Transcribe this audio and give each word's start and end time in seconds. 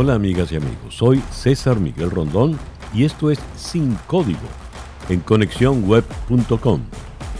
Hola 0.00 0.14
amigas 0.14 0.52
y 0.52 0.54
amigos, 0.54 0.94
soy 0.94 1.20
César 1.32 1.80
Miguel 1.80 2.12
Rondón 2.12 2.56
y 2.94 3.02
esto 3.02 3.32
es 3.32 3.40
Sin 3.56 3.96
Código 4.06 4.38
en 5.08 5.18
conexiónweb.com, 5.18 6.82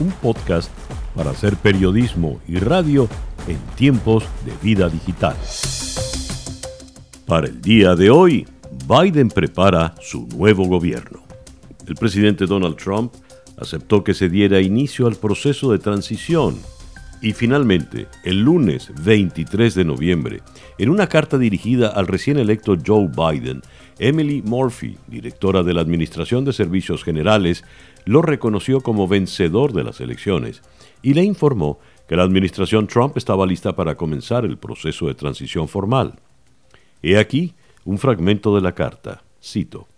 un 0.00 0.10
podcast 0.20 0.68
para 1.14 1.30
hacer 1.30 1.54
periodismo 1.54 2.40
y 2.48 2.58
radio 2.58 3.08
en 3.46 3.58
tiempos 3.76 4.24
de 4.44 4.52
vida 4.60 4.88
digital. 4.88 5.36
Para 7.26 7.46
el 7.46 7.60
día 7.60 7.94
de 7.94 8.10
hoy, 8.10 8.44
Biden 8.88 9.28
prepara 9.28 9.94
su 10.00 10.26
nuevo 10.26 10.64
gobierno. 10.64 11.22
El 11.86 11.94
presidente 11.94 12.46
Donald 12.46 12.74
Trump 12.74 13.14
aceptó 13.56 14.02
que 14.02 14.14
se 14.14 14.28
diera 14.28 14.60
inicio 14.60 15.06
al 15.06 15.14
proceso 15.14 15.70
de 15.70 15.78
transición 15.78 16.58
y 17.20 17.32
finalmente, 17.32 18.06
el 18.24 18.42
lunes 18.42 18.92
23 19.02 19.74
de 19.74 19.84
noviembre, 19.84 20.42
en 20.78 20.88
una 20.90 21.08
carta 21.08 21.38
dirigida 21.38 21.88
al 21.88 22.06
recién 22.06 22.38
electo 22.38 22.76
Joe 22.84 23.08
Biden, 23.08 23.62
Emily 23.98 24.42
Murphy, 24.42 24.96
directora 25.08 25.62
de 25.62 25.74
la 25.74 25.80
Administración 25.80 26.44
de 26.44 26.52
Servicios 26.52 27.02
Generales, 27.02 27.64
lo 28.04 28.22
reconoció 28.22 28.80
como 28.80 29.08
vencedor 29.08 29.72
de 29.72 29.84
las 29.84 30.00
elecciones 30.00 30.62
y 31.02 31.14
le 31.14 31.24
informó 31.24 31.80
que 32.08 32.16
la 32.16 32.22
administración 32.22 32.86
Trump 32.86 33.16
estaba 33.16 33.46
lista 33.46 33.74
para 33.74 33.96
comenzar 33.96 34.44
el 34.44 34.56
proceso 34.56 35.08
de 35.08 35.14
transición 35.14 35.68
formal. 35.68 36.20
He 37.02 37.18
aquí 37.18 37.54
un 37.84 37.98
fragmento 37.98 38.54
de 38.54 38.62
la 38.62 38.74
carta. 38.74 39.22
Cito. 39.42 39.88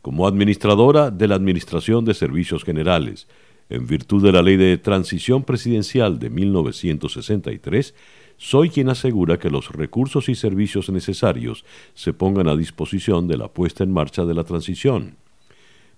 Como 0.00 0.26
administradora 0.26 1.10
de 1.10 1.28
la 1.28 1.36
Administración 1.36 2.04
de 2.04 2.14
Servicios 2.14 2.64
Generales, 2.64 3.28
en 3.72 3.86
virtud 3.86 4.22
de 4.22 4.32
la 4.32 4.42
Ley 4.42 4.58
de 4.58 4.76
Transición 4.76 5.44
Presidencial 5.44 6.18
de 6.18 6.28
1963, 6.28 7.94
soy 8.36 8.68
quien 8.68 8.90
asegura 8.90 9.38
que 9.38 9.48
los 9.48 9.70
recursos 9.70 10.28
y 10.28 10.34
servicios 10.34 10.90
necesarios 10.90 11.64
se 11.94 12.12
pongan 12.12 12.48
a 12.48 12.56
disposición 12.56 13.28
de 13.28 13.38
la 13.38 13.48
puesta 13.48 13.82
en 13.82 13.90
marcha 13.90 14.26
de 14.26 14.34
la 14.34 14.44
transición. 14.44 15.16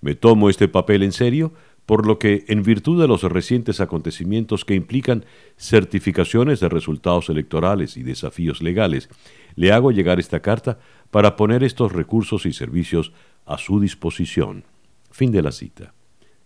Me 0.00 0.14
tomo 0.14 0.50
este 0.50 0.68
papel 0.68 1.02
en 1.02 1.10
serio, 1.10 1.52
por 1.84 2.06
lo 2.06 2.20
que, 2.20 2.44
en 2.46 2.62
virtud 2.62 3.00
de 3.00 3.08
los 3.08 3.24
recientes 3.24 3.80
acontecimientos 3.80 4.64
que 4.64 4.74
implican 4.74 5.24
certificaciones 5.56 6.60
de 6.60 6.68
resultados 6.68 7.28
electorales 7.28 7.96
y 7.96 8.04
desafíos 8.04 8.62
legales, 8.62 9.08
le 9.56 9.72
hago 9.72 9.90
llegar 9.90 10.20
esta 10.20 10.40
carta 10.40 10.78
para 11.10 11.34
poner 11.34 11.64
estos 11.64 11.90
recursos 11.90 12.46
y 12.46 12.52
servicios 12.52 13.12
a 13.46 13.58
su 13.58 13.80
disposición. 13.80 14.62
Fin 15.10 15.32
de 15.32 15.42
la 15.42 15.50
cita. 15.50 15.92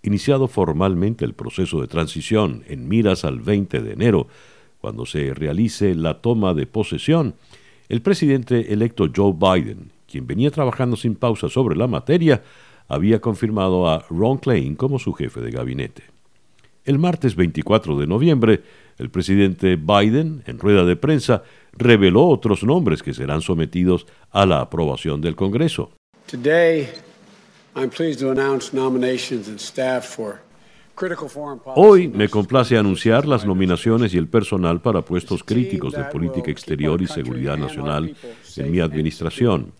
Iniciado 0.08 0.48
formalmente 0.48 1.26
el 1.26 1.34
proceso 1.34 1.82
de 1.82 1.86
transición 1.86 2.64
en 2.66 2.88
miras 2.88 3.26
al 3.26 3.40
20 3.40 3.82
de 3.82 3.92
enero, 3.92 4.26
cuando 4.80 5.04
se 5.04 5.34
realice 5.34 5.94
la 5.94 6.22
toma 6.22 6.54
de 6.54 6.64
posesión, 6.64 7.34
el 7.90 8.00
presidente 8.00 8.72
electo 8.72 9.10
Joe 9.14 9.34
Biden, 9.34 9.90
quien 10.10 10.26
venía 10.26 10.50
trabajando 10.50 10.96
sin 10.96 11.14
pausa 11.14 11.50
sobre 11.50 11.76
la 11.76 11.88
materia, 11.88 12.42
había 12.88 13.20
confirmado 13.20 13.86
a 13.86 13.98
Ron 14.08 14.38
Klain 14.38 14.76
como 14.76 14.98
su 14.98 15.12
jefe 15.12 15.42
de 15.42 15.50
gabinete. 15.50 16.04
El 16.86 16.98
martes 16.98 17.36
24 17.36 17.98
de 17.98 18.06
noviembre, 18.06 18.62
el 18.96 19.10
presidente 19.10 19.76
Biden, 19.76 20.42
en 20.46 20.58
rueda 20.58 20.86
de 20.86 20.96
prensa, 20.96 21.42
reveló 21.74 22.28
otros 22.28 22.64
nombres 22.64 23.02
que 23.02 23.12
serán 23.12 23.42
sometidos 23.42 24.06
a 24.30 24.46
la 24.46 24.62
aprobación 24.62 25.20
del 25.20 25.36
Congreso. 25.36 25.90
Hoy 31.76 32.08
me 32.08 32.28
complace 32.28 32.76
anunciar 32.76 33.24
las 33.24 33.46
nominaciones 33.46 34.12
y 34.14 34.18
el 34.18 34.26
personal 34.26 34.80
para 34.80 35.02
puestos 35.02 35.44
críticos 35.44 35.92
de 35.92 36.02
política 36.04 36.50
exterior 36.50 37.00
y 37.00 37.06
seguridad 37.06 37.56
nacional 37.56 38.16
en 38.56 38.70
mi 38.70 38.80
administración. 38.80 39.72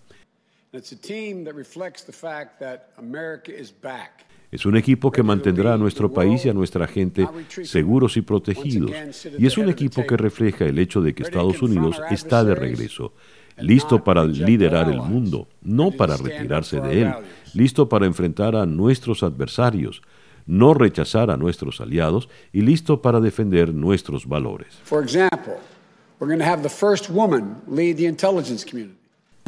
Es 4.51 4.65
un 4.65 4.77
equipo 4.77 5.11
que 5.11 5.23
mantendrá 5.23 5.75
a 5.75 5.77
nuestro 5.77 6.13
país 6.13 6.47
y 6.47 6.49
a 6.49 6.55
nuestra 6.55 6.87
gente 6.87 7.29
seguros 7.65 8.17
y 8.17 8.23
protegidos. 8.23 8.93
Y 9.39 9.47
es 9.47 9.59
un 9.59 9.69
equipo 9.69 10.07
que 10.07 10.17
refleja 10.17 10.67
el 10.67 10.79
hecho 10.79 11.01
de 11.01 11.15
que 11.15 11.25
Estados 11.25 11.61
Unidos 11.63 12.01
está 12.11 12.45
de 12.45 12.55
regreso 12.55 13.13
listo 13.61 14.03
para 14.03 14.25
liderar 14.25 14.91
el 14.91 15.01
mundo, 15.01 15.49
no 15.63 15.91
para 15.91 16.17
retirarse 16.17 16.81
de 16.81 17.03
él, 17.03 17.13
listo 17.55 17.89
para 17.89 18.07
enfrentar 18.07 18.57
a 18.57 18.67
nuestros 18.67 19.23
adversarios, 19.23 20.03
no 20.47 20.75
rechazar 20.75 21.31
a 21.31 21.37
nuestros 21.37 21.81
aliados 21.81 22.29
y 22.53 22.63
listo 22.63 23.03
para 23.03 23.21
defender 23.21 23.75
nuestros 23.75 24.27
valores. 24.27 24.79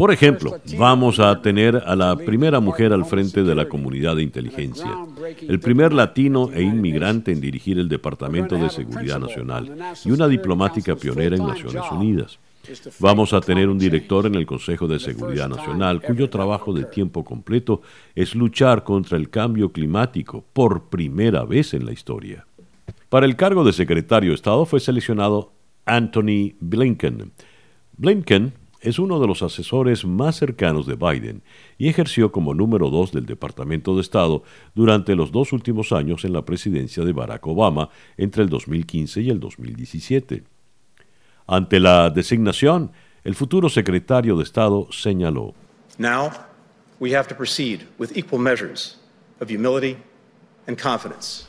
Por 0.01 0.11
ejemplo, 0.11 0.59
vamos 0.79 1.21
a 1.21 1.43
tener 1.43 1.77
a 1.77 1.95
la 1.95 2.17
primera 2.17 2.59
mujer 2.59 2.93
al 2.95 3.05
frente 3.05 3.43
de 3.43 3.55
la 3.55 3.69
comunidad 3.69 4.17
de 4.17 4.23
inteligencia, 4.23 4.91
el 5.47 5.61
primer 5.61 5.93
latino 5.93 6.49
e 6.55 6.63
inmigrante 6.63 7.33
en 7.33 7.41
dirigir 7.43 7.79
el 7.79 7.87
Departamento 7.87 8.57
de 8.57 8.71
Seguridad 8.71 9.19
Nacional 9.19 9.77
y 10.03 10.11
una 10.11 10.27
diplomática 10.27 10.97
pionera 10.97 11.37
en 11.37 11.47
Naciones 11.47 11.83
Unidas. 11.93 12.39
Vamos 12.99 13.33
a 13.33 13.41
tener 13.41 13.69
un 13.69 13.79
director 13.79 14.27
en 14.27 14.35
el 14.35 14.47
Consejo 14.47 14.87
de 14.87 14.99
Seguridad 14.99 15.49
Nacional 15.49 16.03
cuyo 16.03 16.29
trabajo 16.29 16.73
de 16.73 16.85
tiempo 16.85 17.25
completo 17.25 17.83
es 18.15 18.35
luchar 18.35 18.85
contra 18.85 19.17
el 19.17 19.31
cambio 19.31 19.73
climático 19.73 20.45
por 20.53 20.89
primera 20.89 21.45
vez 21.45 21.75
en 21.75 21.87
la 21.87 21.93
historia. 21.93 22.47
Para 23.09 23.27
el 23.27 23.37
cargo 23.37 23.65
de 23.65 23.73
secretario 23.73 24.31
de 24.31 24.37
Estado 24.37 24.67
fue 24.67 24.81
seleccionado 24.81 25.53
Anthony 25.85 26.55
Blinken. 26.61 27.33
Blinken 27.97 28.53
es 28.81 28.99
uno 28.99 29.21
de 29.21 29.27
los 29.27 29.43
asesores 29.43 30.05
más 30.05 30.37
cercanos 30.37 30.87
de 30.87 30.95
Biden 30.95 31.43
y 31.77 31.89
ejerció 31.89 32.33
como 32.33 32.55
número 32.55 32.89
dos 32.89 33.13
del 33.13 33.27
Departamento 33.27 33.95
de 33.95 34.01
Estado 34.01 34.43
durante 34.75 35.15
los 35.15 35.33
dos 35.33 35.53
últimos 35.53 35.93
años 35.93 36.25
en 36.25 36.33
la 36.33 36.45
presidencia 36.45 37.05
de 37.05 37.13
Barack 37.13 37.47
Obama 37.47 37.91
entre 38.17 38.43
el 38.43 38.49
2015 38.49 39.21
y 39.23 39.31
el 39.31 39.41
2017. 39.41 40.45
Ante 41.51 41.81
la 41.81 42.11
designación, 42.11 42.93
el 43.25 43.35
futuro 43.35 43.69
secretario 43.69 44.37
de 44.37 44.45
Estado 44.45 44.87
señaló. 44.93 45.53
Now 45.99 46.31
we 47.01 47.17
have 47.17 47.27
to 47.27 47.35
proceed 47.35 47.81
with 47.99 48.17
equal 48.17 48.41
measures 48.41 49.01
of 49.41 49.51
humility 49.51 49.97
and 50.69 50.81
confidence. 50.81 51.47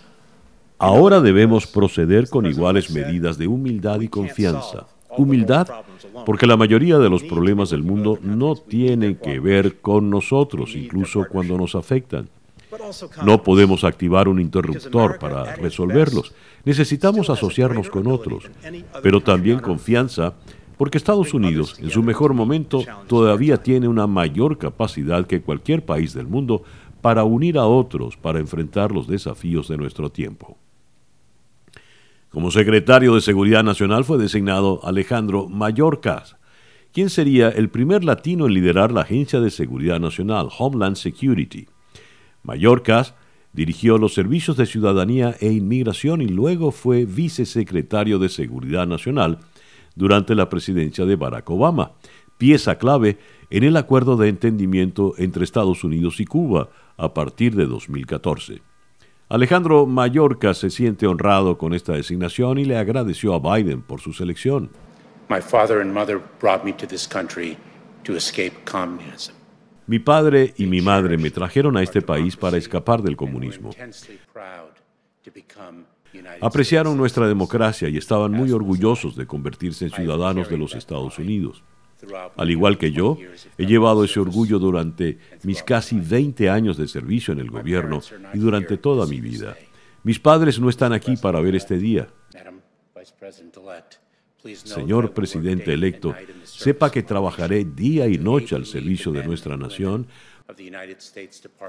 Ahora 0.79 1.21
debemos 1.21 1.67
proceder 1.67 2.27
con 2.31 2.47
iguales 2.47 2.89
medidas 2.89 3.37
de 3.37 3.45
humildad 3.45 4.01
y 4.01 4.07
confianza. 4.07 4.87
Humildad 5.15 5.67
porque 6.25 6.47
la 6.47 6.57
mayoría 6.57 6.97
de 6.97 7.07
los 7.07 7.21
problemas 7.21 7.69
del 7.69 7.83
mundo 7.83 8.17
no 8.23 8.55
tienen 8.55 9.17
que 9.17 9.39
ver 9.39 9.81
con 9.81 10.09
nosotros, 10.09 10.75
incluso 10.75 11.27
cuando 11.29 11.59
nos 11.59 11.75
afectan. 11.75 12.27
No 13.23 13.43
podemos 13.43 13.83
activar 13.83 14.27
un 14.27 14.39
interruptor 14.39 15.19
para 15.19 15.55
resolverlos. 15.55 16.33
Necesitamos 16.63 17.29
asociarnos 17.29 17.89
con 17.89 18.07
otros, 18.07 18.49
pero 19.03 19.21
también 19.21 19.59
confianza, 19.59 20.35
porque 20.77 20.97
Estados 20.97 21.33
Unidos, 21.33 21.77
en 21.79 21.89
su 21.89 22.01
mejor 22.03 22.33
momento, 22.33 22.83
todavía 23.07 23.57
tiene 23.57 23.87
una 23.87 24.07
mayor 24.07 24.57
capacidad 24.57 25.27
que 25.27 25.41
cualquier 25.41 25.85
país 25.85 26.13
del 26.13 26.27
mundo 26.27 26.63
para 27.01 27.23
unir 27.23 27.57
a 27.57 27.65
otros 27.65 28.15
para 28.15 28.39
enfrentar 28.39 28.91
los 28.91 29.07
desafíos 29.07 29.67
de 29.67 29.77
nuestro 29.77 30.11
tiempo. 30.11 30.57
Como 32.29 32.49
secretario 32.49 33.13
de 33.15 33.21
Seguridad 33.21 33.63
Nacional 33.63 34.05
fue 34.05 34.17
designado 34.17 34.79
Alejandro 34.83 35.49
Mayorkas, 35.49 36.37
quien 36.93 37.09
sería 37.09 37.49
el 37.49 37.69
primer 37.69 38.03
latino 38.03 38.45
en 38.45 38.53
liderar 38.53 38.91
la 38.91 39.01
Agencia 39.01 39.39
de 39.41 39.49
Seguridad 39.49 39.99
Nacional, 39.99 40.47
Homeland 40.57 40.95
Security. 40.95 41.67
Mallorcas 42.43 43.15
dirigió 43.53 43.97
los 43.97 44.13
servicios 44.13 44.57
de 44.57 44.65
ciudadanía 44.65 45.35
e 45.39 45.51
inmigración 45.51 46.21
y 46.21 46.27
luego 46.27 46.71
fue 46.71 47.05
vicesecretario 47.05 48.19
de 48.19 48.29
Seguridad 48.29 48.87
Nacional 48.87 49.39
durante 49.95 50.35
la 50.35 50.49
presidencia 50.49 51.05
de 51.05 51.15
Barack 51.15 51.49
Obama, 51.49 51.91
pieza 52.37 52.77
clave 52.77 53.19
en 53.49 53.63
el 53.63 53.77
acuerdo 53.77 54.15
de 54.15 54.29
entendimiento 54.29 55.13
entre 55.17 55.43
Estados 55.43 55.83
Unidos 55.83 56.19
y 56.19 56.25
Cuba 56.25 56.69
a 56.97 57.13
partir 57.13 57.55
de 57.55 57.65
2014. 57.65 58.61
Alejandro 59.29 59.85
Mallorca 59.85 60.53
se 60.53 60.69
siente 60.69 61.07
honrado 61.07 61.57
con 61.57 61.73
esta 61.73 61.93
designación 61.93 62.57
y 62.57 62.65
le 62.65 62.77
agradeció 62.77 63.33
a 63.33 63.39
Biden 63.39 63.81
por 63.81 64.01
su 64.01 64.11
selección. 64.13 64.69
My 65.29 65.39
father 65.39 65.79
and 65.79 65.93
mother 65.93 66.19
brought 66.41 66.65
me 66.65 66.73
to 66.73 66.85
this 66.85 67.07
country 67.07 67.57
to 68.03 68.15
escape 68.15 68.53
communism. 68.65 69.40
Mi 69.91 69.99
padre 69.99 70.53
y 70.55 70.67
mi 70.67 70.79
madre 70.79 71.17
me 71.17 71.31
trajeron 71.31 71.75
a 71.75 71.83
este 71.83 72.01
país 72.01 72.37
para 72.37 72.55
escapar 72.55 73.01
del 73.01 73.17
comunismo. 73.17 73.71
Apreciaron 76.39 76.95
nuestra 76.95 77.27
democracia 77.27 77.89
y 77.89 77.97
estaban 77.97 78.31
muy 78.31 78.53
orgullosos 78.53 79.17
de 79.17 79.27
convertirse 79.27 79.83
en 79.83 79.91
ciudadanos 79.91 80.49
de 80.49 80.57
los 80.57 80.75
Estados 80.75 81.19
Unidos. 81.19 81.61
Al 82.37 82.49
igual 82.49 82.77
que 82.77 82.93
yo, 82.93 83.17
he 83.57 83.65
llevado 83.65 84.05
ese 84.05 84.21
orgullo 84.21 84.59
durante 84.59 85.17
mis 85.43 85.61
casi 85.61 85.99
20 85.99 86.49
años 86.49 86.77
de 86.77 86.87
servicio 86.87 87.33
en 87.33 87.39
el 87.41 87.51
gobierno 87.51 87.99
y 88.33 88.37
durante 88.37 88.77
toda 88.77 89.05
mi 89.05 89.19
vida. 89.19 89.57
Mis 90.03 90.21
padres 90.21 90.57
no 90.57 90.69
están 90.69 90.93
aquí 90.93 91.17
para 91.17 91.41
ver 91.41 91.55
este 91.55 91.77
día. 91.77 92.07
Señor 94.63 95.13
presidente 95.13 95.73
electo, 95.73 96.15
sepa 96.43 96.91
que 96.91 97.03
trabajaré 97.03 97.63
día 97.65 98.07
y 98.07 98.17
noche 98.17 98.55
al 98.55 98.65
servicio 98.65 99.11
de 99.11 99.23
nuestra 99.23 99.57
nación 99.57 100.07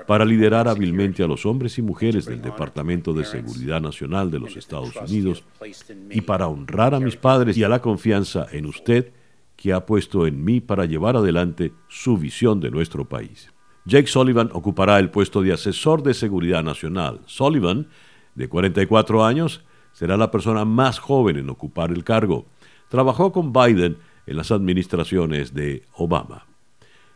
para 0.06 0.24
liderar 0.24 0.68
hábilmente 0.68 1.22
a 1.22 1.26
los 1.26 1.46
hombres 1.46 1.78
y 1.78 1.82
mujeres 1.82 2.24
del 2.24 2.42
Departamento 2.42 3.12
de 3.12 3.24
Seguridad 3.24 3.80
Nacional 3.80 4.30
de 4.30 4.40
los 4.40 4.56
Estados 4.56 4.96
Unidos 4.96 5.44
y 6.10 6.20
para 6.22 6.48
honrar 6.48 6.94
a 6.94 7.00
mis 7.00 7.16
padres 7.16 7.56
y 7.56 7.64
a 7.64 7.68
la 7.68 7.80
confianza 7.80 8.46
en 8.50 8.66
usted 8.66 9.12
que 9.56 9.72
ha 9.72 9.86
puesto 9.86 10.26
en 10.26 10.42
mí 10.42 10.60
para 10.60 10.86
llevar 10.86 11.16
adelante 11.16 11.72
su 11.88 12.16
visión 12.16 12.58
de 12.60 12.70
nuestro 12.70 13.08
país. 13.08 13.52
Jake 13.84 14.06
Sullivan 14.06 14.50
ocupará 14.52 14.98
el 14.98 15.10
puesto 15.10 15.42
de 15.42 15.52
asesor 15.52 16.02
de 16.02 16.14
seguridad 16.14 16.62
nacional. 16.62 17.20
Sullivan, 17.26 17.88
de 18.34 18.48
44 18.48 19.24
años, 19.24 19.62
será 19.92 20.16
la 20.16 20.30
persona 20.30 20.64
más 20.64 20.98
joven 20.98 21.36
en 21.36 21.50
ocupar 21.50 21.90
el 21.90 22.04
cargo. 22.04 22.46
Trabajó 22.92 23.32
con 23.32 23.54
Biden 23.54 23.96
en 24.26 24.36
las 24.36 24.50
administraciones 24.50 25.54
de 25.54 25.82
Obama. 25.94 26.44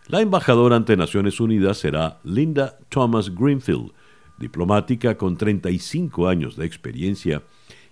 La 0.08 0.22
embajadora 0.22 0.74
ante 0.74 0.96
Naciones 0.96 1.38
Unidas 1.38 1.76
será 1.76 2.18
Linda 2.24 2.78
Thomas 2.88 3.34
Greenfield, 3.34 3.92
diplomática 4.38 5.18
con 5.18 5.36
35 5.36 6.28
años 6.28 6.56
de 6.56 6.64
experiencia, 6.64 7.42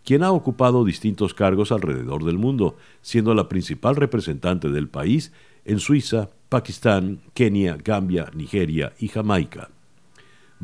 quien 0.02 0.22
ha 0.22 0.32
ocupado 0.32 0.82
distintos 0.82 1.34
cargos 1.34 1.72
alrededor 1.72 2.24
del 2.24 2.38
mundo, 2.38 2.78
siendo 3.02 3.34
la 3.34 3.50
principal 3.50 3.96
representante 3.96 4.70
del 4.70 4.88
país 4.88 5.30
en 5.66 5.78
Suiza, 5.78 6.30
Pakistán, 6.48 7.20
Kenia, 7.34 7.76
Gambia, 7.76 8.30
Nigeria 8.32 8.94
y 8.98 9.08
Jamaica. 9.08 9.68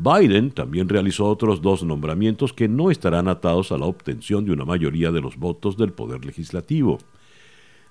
Biden 0.01 0.51
también 0.51 0.89
realizó 0.89 1.27
otros 1.27 1.61
dos 1.61 1.83
nombramientos 1.83 2.53
que 2.53 2.67
no 2.67 2.89
estarán 2.89 3.27
atados 3.27 3.71
a 3.71 3.77
la 3.77 3.85
obtención 3.85 4.45
de 4.45 4.51
una 4.51 4.65
mayoría 4.65 5.11
de 5.11 5.21
los 5.21 5.37
votos 5.37 5.77
del 5.77 5.93
Poder 5.93 6.25
Legislativo. 6.25 6.97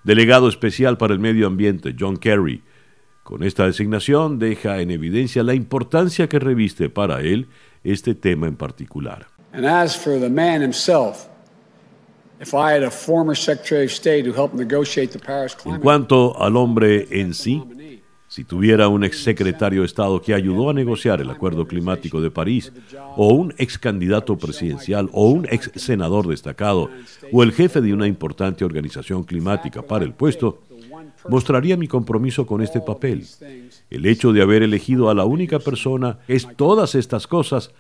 Delegado 0.02 0.48
especial 0.48 0.98
para 0.98 1.12
el 1.12 1.20
medio 1.20 1.46
ambiente 1.46 1.94
John 1.98 2.16
Kerry 2.16 2.62
con 3.22 3.44
esta 3.44 3.66
designación 3.66 4.40
deja 4.40 4.80
en 4.80 4.90
evidencia 4.90 5.44
la 5.44 5.54
importancia 5.54 6.28
que 6.28 6.40
reviste 6.40 6.88
para 6.88 7.20
él 7.20 7.46
este 7.84 8.16
tema 8.16 8.48
en 8.48 8.56
particular. 8.56 9.28
En 15.76 15.80
cuanto 15.80 16.42
al 16.42 16.56
hombre 16.56 17.06
en 17.10 17.34
sí, 17.34 17.62
si 18.31 18.44
tuviera 18.44 18.87
un 18.87 19.03
ex 19.03 19.25
secretario 19.25 19.81
de 19.81 19.87
Estado 19.87 20.23
que 20.23 20.35
ayudó 20.35 20.71
a 20.71 20.73
negociar 20.73 21.21
el 21.21 21.31
Acuerdo 21.31 21.67
Climático 21.67 22.21
de 22.21 22.31
París, 22.31 22.73
o 23.17 23.35
un 23.35 23.53
ex 23.59 23.77
candidato 23.77 24.38
presidencial, 24.38 25.11
o 25.12 25.31
un 25.31 25.49
ex 25.50 25.73
senador 25.75 26.29
destacado, 26.29 26.91
o 27.32 27.43
el 27.43 27.50
jefe 27.50 27.81
de 27.81 27.93
una 27.93 28.06
importante 28.06 28.65
organización 28.65 29.25
climática 29.25 29.82
para 29.82 30.05
el 30.05 30.12
puesto, 30.12 30.61
mostraría 31.29 31.77
mi 31.77 31.88
compromiso 31.88 32.47
con 32.47 32.62
este 32.62 32.81
papel. 32.81 33.27
El 33.91 34.06
hecho 34.06 34.32
de 34.32 34.43
haber 34.43 34.62
elegido 34.62 35.11
a 35.11 35.15
la 35.15 35.25
única 35.25 35.59
persona 35.59 36.21
es 36.29 36.47
todas 36.56 36.94
estas 36.94 37.27
cosas 37.27 37.73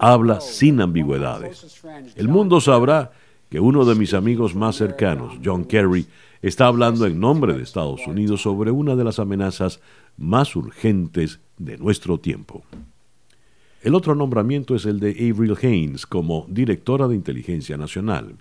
habla 0.00 0.40
sin 0.40 0.80
ambigüedades. 0.80 1.80
El 2.16 2.26
mundo 2.26 2.60
sabrá 2.60 3.12
que 3.52 3.60
uno 3.60 3.84
de 3.84 3.94
mis 3.94 4.14
amigos 4.14 4.54
más 4.54 4.76
cercanos, 4.76 5.34
John 5.44 5.66
Kerry, 5.66 6.06
está 6.40 6.68
hablando 6.68 7.04
en 7.04 7.20
nombre 7.20 7.52
de 7.52 7.62
Estados 7.62 8.06
Unidos 8.06 8.40
sobre 8.40 8.70
una 8.70 8.96
de 8.96 9.04
las 9.04 9.18
amenazas 9.18 9.78
más 10.16 10.56
urgentes 10.56 11.38
de 11.58 11.76
nuestro 11.76 12.16
tiempo. 12.16 12.64
El 13.82 13.94
otro 13.94 14.14
nombramiento 14.14 14.74
es 14.74 14.86
el 14.86 15.00
de 15.00 15.10
Avril 15.10 15.54
Haines 15.60 16.06
como 16.06 16.46
directora 16.48 17.08
de 17.08 17.14
inteligencia 17.14 17.76
nacional. 17.76 18.36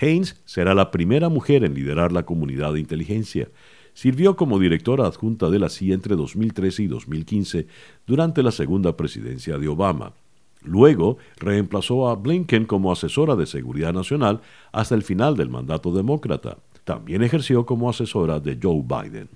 Haynes 0.00 0.40
será 0.46 0.74
la 0.74 0.90
primera 0.90 1.28
mujer 1.28 1.62
en 1.62 1.74
liderar 1.74 2.10
la 2.10 2.22
comunidad 2.22 2.72
de 2.72 2.80
inteligencia. 2.80 3.50
Sirvió 3.92 4.34
como 4.34 4.58
directora 4.58 5.04
adjunta 5.04 5.50
de 5.50 5.58
la 5.58 5.68
CIA 5.68 5.92
entre 5.92 6.16
2013 6.16 6.84
y 6.84 6.86
2015 6.86 7.66
durante 8.06 8.42
la 8.42 8.50
segunda 8.50 8.96
presidencia 8.96 9.58
de 9.58 9.68
Obama. 9.68 10.14
Luego 10.62 11.18
reemplazó 11.36 12.08
a 12.08 12.16
Blinken 12.16 12.64
como 12.64 12.92
asesora 12.92 13.36
de 13.36 13.46
seguridad 13.46 13.92
nacional 13.92 14.40
hasta 14.72 14.94
el 14.94 15.02
final 15.02 15.36
del 15.36 15.48
mandato 15.48 15.92
demócrata. 15.92 16.58
También 16.84 17.22
ejerció 17.22 17.66
como 17.66 17.88
asesora 17.88 18.40
de 18.40 18.58
Joe 18.60 18.82
Biden. 18.82 19.28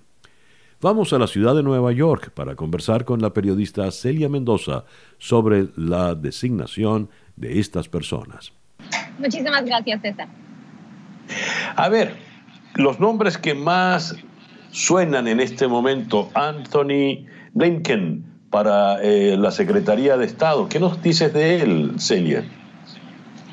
Vamos 0.80 1.12
a 1.12 1.18
la 1.18 1.28
ciudad 1.28 1.54
de 1.54 1.62
Nueva 1.62 1.92
York 1.92 2.32
para 2.34 2.56
conversar 2.56 3.04
con 3.04 3.22
la 3.22 3.32
periodista 3.32 3.88
Celia 3.92 4.28
Mendoza 4.28 4.84
sobre 5.18 5.68
la 5.76 6.16
designación 6.16 7.08
de 7.36 7.60
estas 7.60 7.88
personas. 7.88 8.52
Muchísimas 9.18 9.64
gracias, 9.64 10.02
César. 10.02 10.28
A 11.76 11.88
ver, 11.88 12.16
los 12.74 12.98
nombres 12.98 13.38
que 13.38 13.54
más 13.54 14.16
suenan 14.72 15.28
en 15.28 15.38
este 15.38 15.68
momento, 15.68 16.30
Anthony 16.34 17.26
Blinken 17.52 18.31
para 18.52 19.02
eh, 19.02 19.34
la 19.38 19.50
Secretaría 19.50 20.18
de 20.18 20.26
Estado. 20.26 20.68
¿Qué 20.68 20.78
nos 20.78 21.02
dices 21.02 21.32
de 21.32 21.62
él, 21.62 21.94
Celia? 21.98 22.44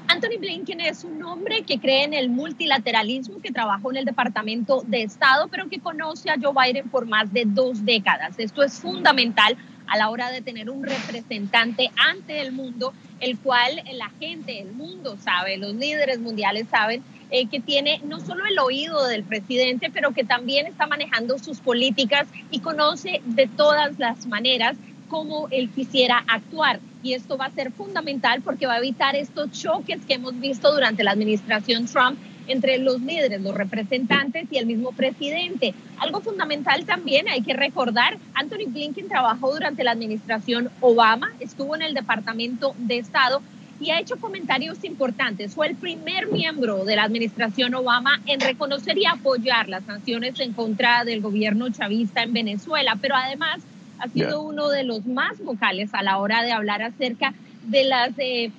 Anthony 0.10 0.38
Blinken 0.40 0.82
es 0.82 1.06
un 1.06 1.24
hombre 1.24 1.64
que 1.64 1.80
cree 1.80 2.04
en 2.04 2.14
el 2.14 2.30
multilateralismo, 2.30 3.40
que 3.42 3.52
trabajó 3.52 3.92
en 3.92 3.98
el 3.98 4.06
Departamento 4.06 4.84
de 4.86 5.04
Estado, 5.04 5.48
pero 5.48 5.70
que 5.70 5.80
conoce 5.80 6.30
a 6.30 6.36
Joe 6.42 6.54
Biden 6.54 6.90
por 6.90 7.08
más 7.08 7.32
de 7.32 7.44
dos 7.46 7.86
décadas. 7.86 8.36
Esto 8.38 8.62
es 8.62 8.74
fundamental 8.74 9.56
a 9.88 9.98
la 9.98 10.10
hora 10.10 10.32
de 10.32 10.42
tener 10.42 10.70
un 10.70 10.84
representante 10.84 11.92
ante 11.96 12.42
el 12.42 12.52
mundo, 12.52 12.92
el 13.22 13.40
cual 13.40 13.82
la 13.94 14.10
gente, 14.20 14.60
el 14.60 14.74
mundo 14.74 15.18
sabe, 15.18 15.58
los 15.58 15.76
líderes 15.76 16.20
mundiales 16.20 16.68
saben 16.70 17.04
eh, 17.32 17.48
que 17.48 17.60
tiene 17.60 18.02
no 18.04 18.20
solo 18.20 18.46
el 18.48 18.58
oído 18.58 19.08
del 19.08 19.24
presidente, 19.24 19.92
pero 19.94 20.12
que 20.12 20.24
también 20.24 20.66
está 20.66 20.88
manejando 20.88 21.38
sus 21.38 21.60
políticas 21.60 22.28
y 22.50 22.60
conoce 22.60 23.22
de 23.24 23.48
todas 23.48 24.00
las 24.00 24.26
maneras 24.26 24.76
cómo 25.10 25.48
él 25.52 25.70
quisiera 25.70 26.24
actuar. 26.28 26.80
Y 27.04 27.14
esto 27.14 27.38
va 27.38 27.46
a 27.46 27.52
ser 27.52 27.72
fundamental 27.72 28.42
porque 28.42 28.68
va 28.68 28.76
a 28.76 28.78
evitar 28.78 29.16
estos 29.16 29.52
choques 29.52 30.06
que 30.06 30.16
hemos 30.16 30.40
visto 30.40 30.72
durante 30.72 31.04
la 31.04 31.12
administración 31.12 31.86
Trump 31.86 32.18
entre 32.48 32.80
los 32.80 33.00
líderes, 33.02 33.42
los 33.42 33.54
representantes 33.54 34.48
y 34.52 34.58
el 34.58 34.66
mismo 34.66 34.92
presidente. 34.92 35.74
Algo 35.98 36.20
fundamental 36.22 36.86
también, 36.86 37.28
hay 37.30 37.42
que 37.42 37.54
recordar, 37.54 38.18
Anthony 38.34 38.68
Blinken 38.68 39.08
trabajó 39.08 39.54
durante 39.54 39.84
la 39.84 39.92
administración 39.92 40.70
Obama, 40.82 41.32
estuvo 41.40 41.76
en 41.76 41.84
el 41.84 41.94
Departamento 41.94 42.74
de 42.78 42.98
Estado 42.98 43.42
y 43.80 43.92
ha 43.92 44.00
hecho 44.00 44.18
comentarios 44.18 44.84
importantes. 44.84 45.54
Fue 45.54 45.68
el 45.68 45.76
primer 45.76 46.28
miembro 46.28 46.84
de 46.86 46.96
la 46.96 47.04
administración 47.04 47.74
Obama 47.76 48.20
en 48.26 48.40
reconocer 48.40 48.98
y 48.98 49.06
apoyar 49.06 49.70
las 49.70 49.86
sanciones 49.86 50.40
en 50.40 50.54
contra 50.54 51.06
del 51.06 51.22
gobierno 51.22 51.70
chavista 51.70 52.24
en 52.24 52.34
Venezuela, 52.34 52.98
pero 53.02 53.16
además 53.16 53.62
ha 54.00 54.08
sido 54.08 54.42
uno 54.42 54.70
de 54.70 54.84
los 54.84 55.06
más 55.06 55.40
vocales 55.44 55.90
a 55.94 56.04
la 56.04 56.18
hora 56.18 56.44
de 56.44 56.52
hablar 56.52 56.82
acerca 56.82 57.34
de 57.64 57.84
la 57.84 58.10
eh, 58.18 58.52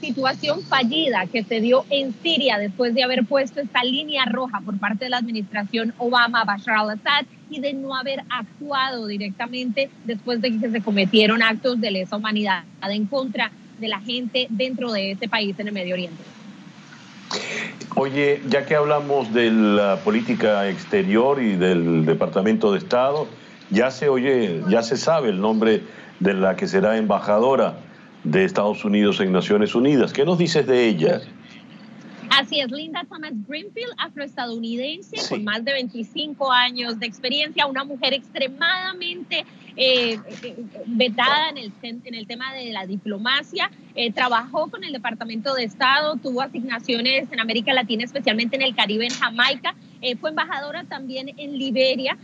situación 0.00 0.62
fallida 0.62 1.26
que 1.26 1.44
se 1.44 1.60
dio 1.60 1.84
en 1.90 2.14
Siria 2.22 2.58
después 2.58 2.94
de 2.94 3.02
haber 3.02 3.24
puesto 3.24 3.60
esta 3.60 3.84
línea 3.84 4.24
roja 4.24 4.60
por 4.60 4.78
parte 4.78 5.04
de 5.04 5.10
la 5.10 5.18
administración 5.18 5.94
Obama, 5.98 6.44
Bashar 6.44 6.76
al-Assad, 6.76 7.26
y 7.48 7.60
de 7.60 7.72
no 7.72 7.94
haber 7.94 8.24
actuado 8.28 9.06
directamente 9.06 9.88
después 10.04 10.40
de 10.40 10.58
que 10.58 10.70
se 10.70 10.80
cometieron 10.80 11.42
actos 11.42 11.80
de 11.80 11.90
lesa 11.90 12.16
humanidad 12.16 12.64
en 12.82 13.06
contra 13.06 13.52
de 13.78 13.88
la 13.88 14.00
gente 14.00 14.46
dentro 14.50 14.92
de 14.92 15.12
ese 15.12 15.28
país 15.28 15.54
en 15.58 15.68
el 15.68 15.74
Medio 15.74 15.94
Oriente. 15.94 16.22
Oye, 17.94 18.42
ya 18.48 18.66
que 18.66 18.74
hablamos 18.74 19.32
de 19.32 19.50
la 19.50 19.96
política 20.04 20.68
exterior 20.68 21.42
y 21.42 21.56
del 21.56 22.04
Departamento 22.04 22.72
de 22.72 22.78
Estado, 22.78 23.26
ya 23.70 23.90
se 23.90 24.08
oye, 24.08 24.62
ya 24.68 24.82
se 24.82 24.96
sabe 24.96 25.30
el 25.30 25.40
nombre 25.40 25.82
de 26.20 26.34
la 26.34 26.56
que 26.56 26.66
será 26.66 26.96
embajadora 26.96 27.78
de 28.24 28.44
Estados 28.44 28.84
Unidos 28.84 29.20
en 29.20 29.32
Naciones 29.32 29.74
Unidas. 29.74 30.12
¿Qué 30.12 30.24
nos 30.24 30.38
dices 30.38 30.66
de 30.66 30.86
ella? 30.86 31.20
Así 32.30 32.60
es, 32.60 32.70
Linda 32.70 33.04
Thomas 33.08 33.32
Greenfield, 33.46 33.92
afroestadounidense, 33.98 35.16
con 35.28 35.44
más 35.44 35.64
de 35.64 35.72
25 35.72 36.50
años 36.50 36.98
de 36.98 37.06
experiencia, 37.06 37.66
una 37.66 37.84
mujer 37.84 38.14
extremadamente 38.14 39.44
eh, 39.78 40.18
vetada 40.86 41.50
en 41.50 41.58
el, 41.58 41.72
en 41.82 42.14
el 42.14 42.26
tema 42.26 42.54
de 42.54 42.72
la 42.72 42.86
diplomacia, 42.86 43.70
eh, 43.94 44.10
trabajó 44.10 44.70
con 44.70 44.84
el 44.84 44.92
Departamento 44.92 45.54
de 45.54 45.64
Estado, 45.64 46.16
tuvo 46.16 46.40
asignaciones 46.40 47.30
en 47.30 47.40
América 47.40 47.74
Latina, 47.74 48.04
especialmente 48.04 48.56
en 48.56 48.62
el 48.62 48.74
Caribe, 48.74 49.04
en 49.04 49.12
Jamaica, 49.12 49.74
eh, 50.00 50.16
fue 50.16 50.30
embajadora 50.30 50.84
también 50.84 51.32
en 51.36 51.58
Liberia, 51.58 52.18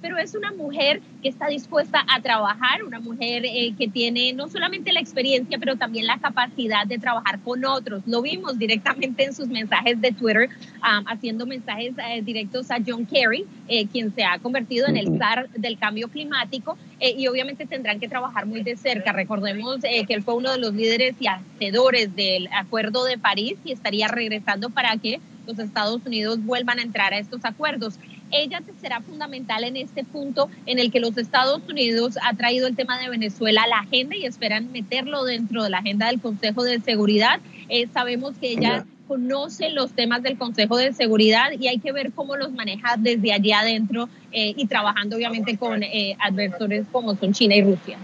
pero 0.00 0.16
es 0.16 0.34
una 0.34 0.52
mujer 0.52 1.02
que 1.22 1.28
está 1.28 1.48
dispuesta 1.48 2.02
a 2.08 2.20
trabajar, 2.22 2.82
una 2.82 2.98
mujer 3.00 3.42
que 3.76 3.88
tiene 3.92 4.32
no 4.32 4.48
solamente 4.48 4.90
la 4.92 5.00
experiencia, 5.00 5.58
pero 5.58 5.76
también 5.76 6.06
la 6.06 6.18
capacidad 6.18 6.86
de 6.86 6.98
trabajar 6.98 7.40
con 7.40 7.64
otros. 7.64 8.02
Lo 8.06 8.22
vimos 8.22 8.58
directamente 8.58 9.24
en 9.24 9.34
sus 9.34 9.48
mensajes 9.48 10.00
de 10.00 10.12
Twitter, 10.12 10.48
um, 10.76 11.04
haciendo 11.08 11.44
mensajes 11.46 11.94
directos 12.24 12.70
a 12.70 12.78
John 12.86 13.04
Kerry, 13.04 13.44
quien 13.92 14.14
se 14.14 14.24
ha 14.24 14.38
convertido 14.38 14.86
en 14.86 14.96
el 14.96 15.18
zar 15.18 15.50
del 15.50 15.78
cambio 15.78 16.08
climático 16.08 16.78
eh, 17.00 17.14
y 17.16 17.26
obviamente 17.28 17.66
tendrán 17.66 17.98
que 17.98 18.08
trabajar 18.08 18.46
muy 18.46 18.62
de 18.62 18.76
cerca. 18.76 19.12
Recordemos 19.12 19.78
eh, 19.84 20.04
que 20.06 20.14
él 20.14 20.22
fue 20.22 20.34
uno 20.34 20.52
de 20.52 20.58
los 20.58 20.74
líderes 20.74 21.14
y 21.18 21.26
hacedores 21.26 22.14
del 22.14 22.48
Acuerdo 22.52 23.04
de 23.04 23.16
París 23.16 23.56
y 23.64 23.72
estaría 23.72 24.06
regresando 24.08 24.68
para 24.68 24.96
que 24.98 25.20
los 25.46 25.58
Estados 25.58 26.04
Unidos 26.04 26.44
vuelvan 26.44 26.78
a 26.78 26.82
entrar 26.82 27.14
a 27.14 27.18
estos 27.18 27.44
acuerdos. 27.44 27.98
Ella 28.30 28.62
será 28.80 29.00
fundamental 29.00 29.64
en 29.64 29.76
este 29.76 30.04
punto 30.04 30.48
en 30.66 30.78
el 30.78 30.90
que 30.90 31.00
los 31.00 31.16
Estados 31.16 31.62
Unidos 31.68 32.16
ha 32.22 32.34
traído 32.34 32.66
el 32.66 32.76
tema 32.76 32.98
de 32.98 33.08
Venezuela 33.08 33.62
a 33.62 33.68
la 33.68 33.78
agenda 33.78 34.16
y 34.16 34.24
esperan 34.24 34.72
meterlo 34.72 35.24
dentro 35.24 35.62
de 35.62 35.70
la 35.70 35.78
agenda 35.78 36.06
del 36.06 36.20
Consejo 36.20 36.62
de 36.62 36.80
Seguridad. 36.80 37.40
Eh, 37.68 37.88
sabemos 37.92 38.34
que 38.40 38.52
ella 38.52 38.84
conoce 39.08 39.70
los 39.70 39.90
temas 39.90 40.22
del 40.22 40.38
Consejo 40.38 40.76
de 40.76 40.92
Seguridad 40.92 41.50
y 41.58 41.66
hay 41.66 41.78
que 41.78 41.90
ver 41.90 42.12
cómo 42.12 42.36
los 42.36 42.52
maneja 42.52 42.94
desde 42.96 43.32
allí 43.32 43.52
adentro 43.52 44.08
eh, 44.30 44.54
y 44.56 44.66
trabajando 44.66 45.16
obviamente 45.16 45.56
con 45.56 45.82
eh, 45.82 46.16
adversores 46.20 46.86
como 46.92 47.16
son 47.16 47.32
China 47.32 47.56
y 47.56 47.62
Rusia. 47.62 47.98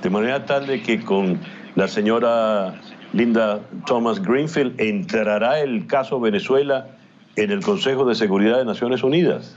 De 0.00 0.10
manera 0.10 0.46
tal 0.46 0.68
de 0.68 0.80
que 0.80 1.00
con 1.00 1.40
la 1.74 1.88
señora 1.88 2.80
Linda 3.12 3.60
Thomas 3.86 4.22
Greenfield 4.22 4.80
entrará 4.80 5.58
el 5.60 5.86
caso 5.88 6.20
Venezuela 6.20 6.86
en 7.36 7.50
el 7.50 7.62
Consejo 7.62 8.04
de 8.06 8.14
Seguridad 8.14 8.58
de 8.58 8.64
Naciones 8.64 9.02
Unidas. 9.02 9.56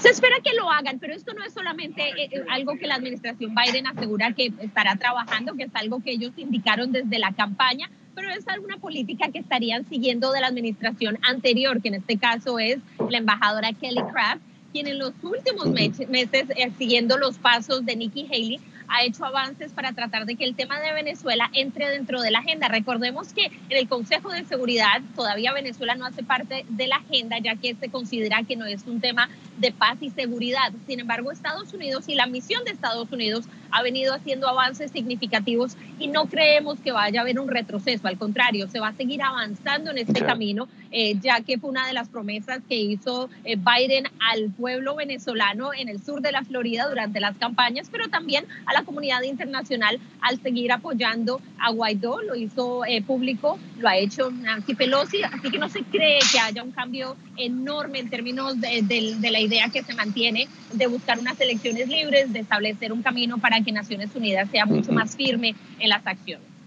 Se 0.00 0.10
espera 0.10 0.36
que 0.44 0.54
lo 0.54 0.70
hagan, 0.70 0.98
pero 0.98 1.14
esto 1.14 1.32
no 1.34 1.44
es 1.44 1.52
solamente 1.52 2.02
eh, 2.02 2.28
eh, 2.30 2.44
algo 2.50 2.76
que 2.76 2.86
la 2.86 2.96
administración 2.96 3.52
Biden 3.54 3.86
asegura 3.86 4.32
que 4.32 4.52
estará 4.60 4.96
trabajando, 4.96 5.54
que 5.54 5.64
es 5.64 5.74
algo 5.74 6.00
que 6.02 6.12
ellos 6.12 6.32
indicaron 6.36 6.92
desde 6.92 7.18
la 7.18 7.32
campaña, 7.32 7.90
pero 8.14 8.30
es 8.30 8.46
alguna 8.46 8.76
política 8.76 9.28
que 9.32 9.38
estarían 9.38 9.88
siguiendo 9.88 10.32
de 10.32 10.40
la 10.40 10.48
administración 10.48 11.18
anterior, 11.22 11.82
que 11.82 11.88
en 11.88 11.94
este 11.94 12.16
caso 12.16 12.58
es 12.58 12.78
la 13.08 13.18
embajadora 13.18 13.72
Kelly 13.72 14.02
Craft, 14.12 14.42
quien 14.72 14.86
en 14.86 14.98
los 14.98 15.12
últimos 15.22 15.66
meses, 15.68 16.46
eh, 16.56 16.70
siguiendo 16.78 17.16
los 17.16 17.38
pasos 17.38 17.84
de 17.84 17.96
Nikki 17.96 18.26
Haley, 18.26 18.60
ha 18.88 19.04
hecho 19.04 19.24
avances 19.24 19.72
para 19.72 19.92
tratar 19.92 20.26
de 20.26 20.36
que 20.36 20.44
el 20.44 20.54
tema 20.54 20.80
de 20.80 20.92
Venezuela 20.92 21.50
entre 21.52 21.88
dentro 21.90 22.20
de 22.20 22.30
la 22.30 22.40
agenda. 22.40 22.68
Recordemos 22.68 23.32
que 23.32 23.46
en 23.46 23.76
el 23.76 23.88
Consejo 23.88 24.30
de 24.30 24.44
Seguridad 24.44 25.00
todavía 25.14 25.52
Venezuela 25.52 25.94
no 25.94 26.06
hace 26.06 26.22
parte 26.22 26.64
de 26.68 26.86
la 26.86 26.96
agenda, 26.96 27.38
ya 27.38 27.56
que 27.56 27.74
se 27.74 27.90
considera 27.90 28.42
que 28.42 28.56
no 28.56 28.66
es 28.66 28.84
un 28.86 29.00
tema 29.00 29.28
de 29.58 29.72
paz 29.72 29.98
y 30.00 30.10
seguridad. 30.10 30.72
Sin 30.86 31.00
embargo, 31.00 31.32
Estados 31.32 31.72
Unidos 31.74 32.08
y 32.08 32.14
la 32.14 32.26
misión 32.26 32.64
de 32.64 32.70
Estados 32.70 33.10
Unidos 33.12 33.46
ha 33.70 33.82
venido 33.82 34.14
haciendo 34.14 34.48
avances 34.48 34.90
significativos 34.90 35.76
y 35.98 36.08
no 36.08 36.26
creemos 36.26 36.80
que 36.80 36.92
vaya 36.92 37.20
a 37.20 37.22
haber 37.22 37.38
un 37.38 37.48
retroceso. 37.48 38.08
Al 38.08 38.18
contrario, 38.18 38.68
se 38.68 38.80
va 38.80 38.88
a 38.88 38.92
seguir 38.94 39.22
avanzando 39.22 39.90
en 39.90 39.98
este 39.98 40.24
camino, 40.24 40.68
eh, 40.90 41.16
ya 41.20 41.40
que 41.40 41.58
fue 41.58 41.70
una 41.70 41.86
de 41.86 41.92
las 41.92 42.08
promesas 42.08 42.60
que 42.68 42.76
hizo 42.76 43.28
eh, 43.44 43.56
Biden 43.56 44.04
al 44.20 44.50
pueblo 44.50 44.96
venezolano 44.96 45.72
en 45.74 45.88
el 45.88 46.02
sur 46.02 46.20
de 46.20 46.32
la 46.32 46.44
Florida 46.44 46.88
durante 46.88 47.20
las 47.20 47.36
campañas, 47.36 47.88
pero 47.90 48.08
también 48.08 48.44
a 48.66 48.72
la 48.72 48.84
comunidad 48.84 49.22
internacional 49.22 50.00
al 50.20 50.40
seguir 50.40 50.72
apoyando 50.72 51.40
a 51.58 51.70
Guaidó. 51.70 52.22
Lo 52.22 52.34
hizo 52.34 52.84
eh, 52.84 53.02
público, 53.02 53.58
lo 53.78 53.88
ha 53.88 53.96
hecho 53.96 54.30
Nancy 54.30 54.74
Pelosi, 54.74 55.22
así 55.22 55.50
que 55.50 55.58
no 55.58 55.68
se 55.68 55.82
cree 55.82 56.18
que 56.32 56.38
haya 56.38 56.62
un 56.62 56.72
cambio 56.72 57.16
enorme 57.36 58.00
en 58.00 58.10
términos 58.10 58.60
de, 58.60 58.82
de 58.82 59.30
la 59.30 59.40
idea 59.40 59.68
que 59.68 59.82
se 59.82 59.94
mantiene 59.94 60.48
de 60.72 60.86
buscar 60.86 61.18
unas 61.18 61.40
elecciones 61.40 61.88
libres, 61.88 62.32
de 62.32 62.40
establecer 62.40 62.92
un 62.92 63.02
camino 63.02 63.38
para 63.38 63.60
que 63.60 63.72
Naciones 63.72 64.14
Unidas 64.14 64.48
sea 64.50 64.66
mucho 64.66 64.92
más 64.92 65.16
firme 65.16 65.54
en 65.78 65.88
las 65.88 66.06
acciones. 66.06 66.57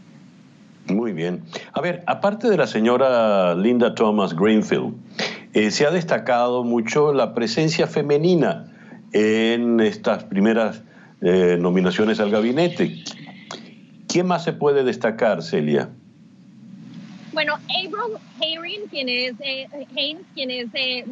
Muy 0.88 1.14
bien. 1.14 1.44
A 1.74 1.82
ver, 1.82 2.04
aparte 2.08 2.50
de 2.50 2.58
la 2.58 2.68
señora 2.68 3.56
Linda 3.56 3.96
Thomas 3.96 4.36
Greenfield, 4.36 4.96
eh, 5.54 5.72
se 5.72 5.86
ha 5.86 5.92
destacado 5.92 6.64
mucho 6.64 7.14
la 7.14 7.34
presencia 7.34 7.88
femenina 7.88 8.72
en 9.14 9.80
estas 9.80 10.24
primeras 10.24 10.82
eh, 11.22 11.58
nominaciones 11.60 12.20
al 12.20 12.32
gabinete. 12.32 13.04
¿Quién 14.08 14.28
más 14.28 14.44
se 14.44 14.54
puede 14.54 14.84
destacar, 14.84 15.42
Celia? 15.42 15.90
Bueno, 17.34 17.54
April 17.54 17.94
Haynes, 18.42 18.90
quien 18.90 19.08
es, 19.08 19.34
eh, 19.40 19.68
quien 20.34 20.52
es, 20.52 20.68
eh, 20.74 21.06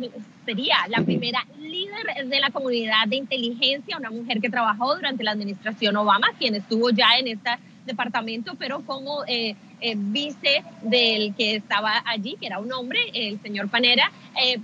sería 0.46 0.76
la 0.90 1.02
primera 1.04 1.46
líder 1.60 2.28
de 2.28 2.40
la 2.40 2.50
comunidad 2.50 3.08
de 3.08 3.18
inteligencia, 3.18 3.98
una 3.98 4.10
mujer 4.10 4.42
que 4.42 4.50
trabajó 4.50 4.96
durante 4.96 5.24
la 5.24 5.32
administración 5.32 5.96
Obama, 5.96 6.28
quien 6.38 6.56
estuvo 6.56 6.90
ya 6.90 7.18
en 7.20 7.28
este 7.28 7.52
departamento, 7.90 8.54
pero 8.58 8.82
como 8.86 9.24
vice 9.96 10.64
del 10.82 11.34
que 11.36 11.56
estaba 11.56 12.04
allí, 12.06 12.36
que 12.40 12.48
era 12.48 12.60
un 12.60 12.72
hombre, 12.72 13.00
el 13.14 13.42
señor 13.42 13.70
Panera. 13.70 14.12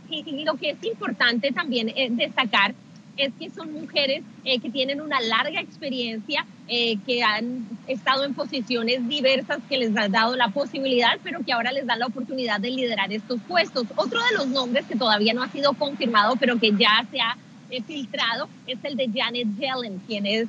y, 0.10 0.44
lo 0.46 0.56
que 0.56 0.72
es 0.72 0.84
importante 0.84 1.52
también 1.52 1.92
destacar 2.18 2.74
es 3.18 3.34
que 3.40 3.50
son 3.50 3.72
mujeres 3.74 4.24
eh, 4.44 4.60
que 4.60 4.70
tienen 4.70 5.02
una 5.02 5.20
larga 5.22 5.62
experiencia, 5.62 6.46
eh, 6.68 6.98
que 7.06 7.24
han 7.24 7.68
estado 7.88 8.26
en 8.26 8.34
posiciones 8.34 9.08
diversas 9.08 9.60
que 9.70 9.78
les 9.78 9.96
han 9.96 10.12
dado 10.12 10.36
la 10.36 10.50
posibilidad, 10.50 11.18
pero 11.24 11.44
que 11.44 11.54
ahora 11.54 11.72
les 11.72 11.86
dan 11.86 12.00
la 12.00 12.08
oportunidad 12.08 12.60
de 12.60 12.72
liderar 12.72 13.12
estos 13.14 13.40
puestos. 13.48 13.86
Otro 13.96 14.20
de 14.30 14.38
los 14.38 14.48
nombres 14.48 14.86
que 14.86 14.96
todavía 14.96 15.34
no 15.34 15.44
ha 15.44 15.50
sido 15.50 15.74
confirmado, 15.74 16.36
pero 16.38 16.60
que 16.60 16.72
ya 16.72 17.06
se 17.12 17.20
ha 17.22 17.38
eh, 17.70 17.82
filtrado, 17.82 18.48
es 18.68 18.80
el 18.84 18.96
de 18.96 19.10
Janet 19.14 19.48
Yellen, 19.58 20.00
quien 20.08 20.26
es, 20.26 20.48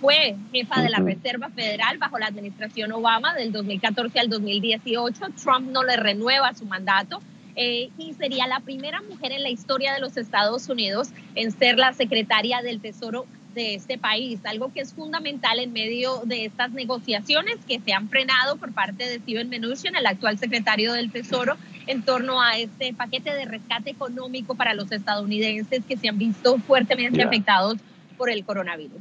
fue 0.00 0.36
jefa 0.52 0.82
de 0.82 0.90
la 0.90 0.98
Reserva 0.98 1.50
Federal 1.50 1.98
bajo 1.98 2.18
la 2.18 2.26
administración 2.26 2.92
Obama 2.92 3.34
del 3.34 3.52
2014 3.52 4.18
al 4.20 4.28
2018. 4.28 5.20
Trump 5.42 5.70
no 5.70 5.82
le 5.82 5.96
renueva 5.96 6.54
su 6.54 6.64
mandato 6.64 7.20
eh, 7.58 7.88
y 7.96 8.12
sería 8.12 8.46
la 8.46 8.60
primera 8.60 9.00
mujer 9.00 9.32
en 9.32 9.42
la 9.42 9.48
historia 9.48 9.94
de 9.94 10.00
los 10.00 10.18
Estados 10.18 10.68
Unidos 10.68 11.08
en 11.34 11.50
ser 11.52 11.78
la 11.78 11.94
secretaria 11.94 12.60
del 12.60 12.80
Tesoro 12.80 13.24
de 13.54 13.74
este 13.74 13.96
país, 13.96 14.40
algo 14.44 14.70
que 14.70 14.82
es 14.82 14.92
fundamental 14.92 15.58
en 15.58 15.72
medio 15.72 16.20
de 16.26 16.44
estas 16.44 16.72
negociaciones 16.72 17.56
que 17.66 17.80
se 17.80 17.94
han 17.94 18.10
frenado 18.10 18.56
por 18.56 18.74
parte 18.74 19.08
de 19.08 19.18
Steven 19.20 19.48
Mnuchin, 19.48 19.96
el 19.96 20.04
actual 20.04 20.36
secretario 20.38 20.92
del 20.92 21.10
Tesoro, 21.10 21.56
en 21.86 22.02
torno 22.02 22.40
a 22.40 22.58
este 22.58 22.92
paquete 22.92 23.32
de 23.32 23.44
rescate 23.44 23.90
económico 23.90 24.54
para 24.54 24.74
los 24.74 24.90
estadounidenses 24.90 25.84
que 25.86 25.96
se 25.96 26.08
han 26.08 26.18
visto 26.18 26.58
fuertemente 26.58 27.22
afectados 27.22 27.76
por 28.16 28.30
el 28.30 28.44
coronavirus. 28.44 28.98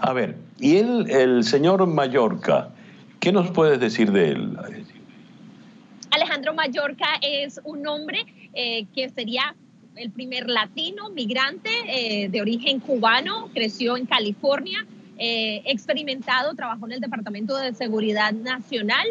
A 0.00 0.12
ver, 0.12 0.36
y 0.58 0.76
el, 0.76 1.10
el 1.10 1.44
señor 1.44 1.86
Mallorca, 1.86 2.70
¿qué 3.20 3.32
nos 3.32 3.50
puedes 3.50 3.78
decir 3.80 4.10
de 4.12 4.30
él? 4.30 4.56
Alejandro 6.10 6.54
Mallorca 6.54 7.06
es 7.20 7.60
un 7.64 7.86
hombre 7.86 8.24
eh, 8.54 8.86
que 8.94 9.08
sería 9.10 9.54
el 9.96 10.10
primer 10.10 10.48
latino 10.48 11.10
migrante 11.10 11.70
eh, 11.88 12.28
de 12.28 12.40
origen 12.40 12.80
cubano, 12.80 13.50
creció 13.52 13.96
en 13.96 14.06
California, 14.06 14.86
eh, 15.18 15.62
experimentado, 15.64 16.54
trabajó 16.54 16.86
en 16.86 16.92
el 16.92 17.00
Departamento 17.00 17.56
de 17.56 17.74
Seguridad 17.74 18.32
Nacional, 18.32 19.06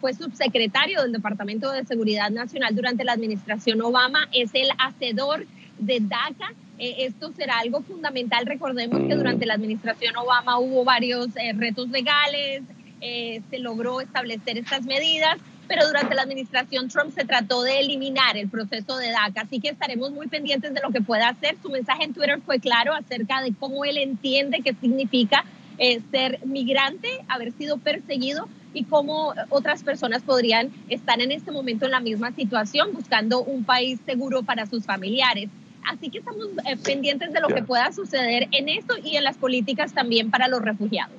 fue 0.00 0.14
subsecretario 0.14 1.02
del 1.02 1.12
Departamento 1.12 1.70
de 1.70 1.84
Seguridad 1.84 2.30
Nacional 2.30 2.74
durante 2.74 3.04
la 3.04 3.12
administración 3.12 3.80
Obama, 3.82 4.28
es 4.32 4.50
el 4.54 4.68
hacedor 4.78 5.46
de 5.78 6.00
DACA. 6.00 6.52
esto 6.78 7.32
será 7.36 7.58
algo 7.58 7.82
fundamental. 7.82 8.44
Recordemos 8.46 9.00
que 9.06 9.14
durante 9.14 9.46
la 9.46 9.54
administración 9.54 10.16
Obama 10.16 10.58
hubo 10.58 10.84
varios 10.84 11.28
retos 11.54 11.88
legales, 11.90 12.62
se 13.00 13.58
logró 13.58 14.00
establecer 14.00 14.58
estas 14.58 14.84
medidas 14.84 15.38
pero 15.68 15.86
durante 15.86 16.14
la 16.14 16.22
administración 16.22 16.88
Trump 16.88 17.14
se 17.14 17.24
trató 17.24 17.62
de 17.62 17.80
eliminar 17.80 18.36
el 18.36 18.50
proceso 18.50 18.98
de 18.98 19.10
DACA, 19.10 19.42
así 19.42 19.58
que 19.58 19.70
estaremos 19.70 20.10
muy 20.10 20.28
pendientes 20.28 20.74
de 20.74 20.80
lo 20.82 20.90
que 20.90 21.00
pueda 21.00 21.30
hacer. 21.30 21.56
Su 21.62 21.70
mensaje 21.70 22.04
en 22.04 22.12
Twitter 22.12 22.40
fue 22.44 22.60
claro 22.60 22.92
acerca 22.92 23.40
de 23.40 23.54
cómo 23.58 23.84
él 23.86 23.96
entiende 23.96 24.60
que 24.60 24.74
significa 24.74 25.46
eh, 25.78 26.00
ser 26.10 26.44
migrante, 26.44 27.08
haber 27.26 27.52
sido 27.52 27.78
perseguido 27.78 28.48
y 28.74 28.84
cómo 28.84 29.34
otras 29.50 29.82
personas 29.82 30.22
podrían 30.22 30.70
estar 30.88 31.20
en 31.20 31.32
este 31.32 31.50
momento 31.50 31.84
en 31.84 31.90
la 31.92 32.00
misma 32.00 32.32
situación 32.32 32.88
buscando 32.92 33.42
un 33.42 33.64
país 33.64 34.00
seguro 34.06 34.42
para 34.42 34.66
sus 34.66 34.84
familiares. 34.84 35.48
Así 35.84 36.10
que 36.10 36.18
estamos 36.18 36.46
eh, 36.64 36.76
pendientes 36.76 37.32
de 37.32 37.40
lo 37.40 37.48
que 37.48 37.62
pueda 37.62 37.90
suceder 37.92 38.48
en 38.52 38.68
esto 38.68 38.94
y 39.02 39.16
en 39.16 39.24
las 39.24 39.36
políticas 39.36 39.92
también 39.92 40.30
para 40.30 40.48
los 40.48 40.62
refugiados. 40.62 41.16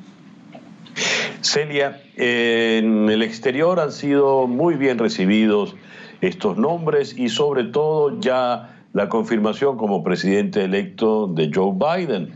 Celia, 1.42 2.02
en 2.16 3.10
el 3.10 3.22
exterior 3.22 3.80
han 3.80 3.92
sido 3.92 4.48
muy 4.48 4.76
bien 4.76 4.98
recibidos 4.98 5.76
estos 6.22 6.58
nombres 6.58 7.18
y 7.18 7.30
sobre 7.30 7.66
todo 7.66 8.20
ya 8.22 8.74
la 8.94 9.10
confirmación 9.10 9.78
como 9.78 10.04
presidente 10.04 10.64
electo 10.64 11.28
de 11.28 11.52
Joe 11.54 11.74
Biden. 11.74 12.34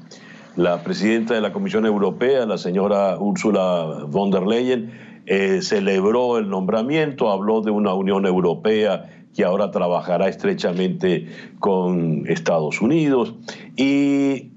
La 0.56 0.84
presidenta 0.84 1.36
de 1.36 1.42
la 1.42 1.54
Comisión 1.54 1.86
Europea, 1.86 2.46
la 2.48 2.58
señora 2.58 3.18
Ursula 3.20 4.06
von 4.08 4.32
der 4.32 4.48
Leyen, 4.48 4.92
eh, 5.28 5.62
celebró 5.62 6.40
el 6.40 6.50
nombramiento, 6.50 7.30
habló 7.30 7.62
de 7.62 7.72
una 7.72 7.94
Unión 7.94 8.26
Europea 8.26 9.10
que 9.36 9.44
ahora 9.46 9.70
trabajará 9.70 10.28
estrechamente 10.28 11.28
con 11.60 12.24
Estados 12.28 12.82
Unidos 12.82 13.36
y 13.76 14.52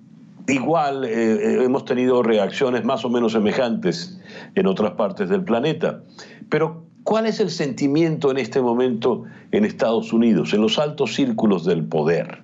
Igual 0.50 1.05
eh, 1.05 1.11
eh, 1.11 1.65
hemos 1.65 1.85
tenido 1.85 2.23
reacciones 2.23 2.85
más 2.85 3.05
o 3.05 3.11
menos 3.11 3.33
semejantes 3.33 4.19
en 4.55 4.67
otras 4.67 4.93
partes 4.93 5.29
del 5.29 5.45
planeta. 5.45 6.03
Pero, 6.49 6.83
¿cuál 7.05 7.27
es 7.27 7.41
el 7.41 7.50
sentimiento 7.50 8.31
en 8.31 8.39
este 8.39 8.61
momento 8.61 9.25
en 9.53 9.65
Estados 9.65 10.12
Unidos, 10.12 10.53
en 10.53 10.62
los 10.62 10.79
altos 10.79 11.15
círculos 11.15 11.65
del 11.65 11.85
poder? 11.85 12.43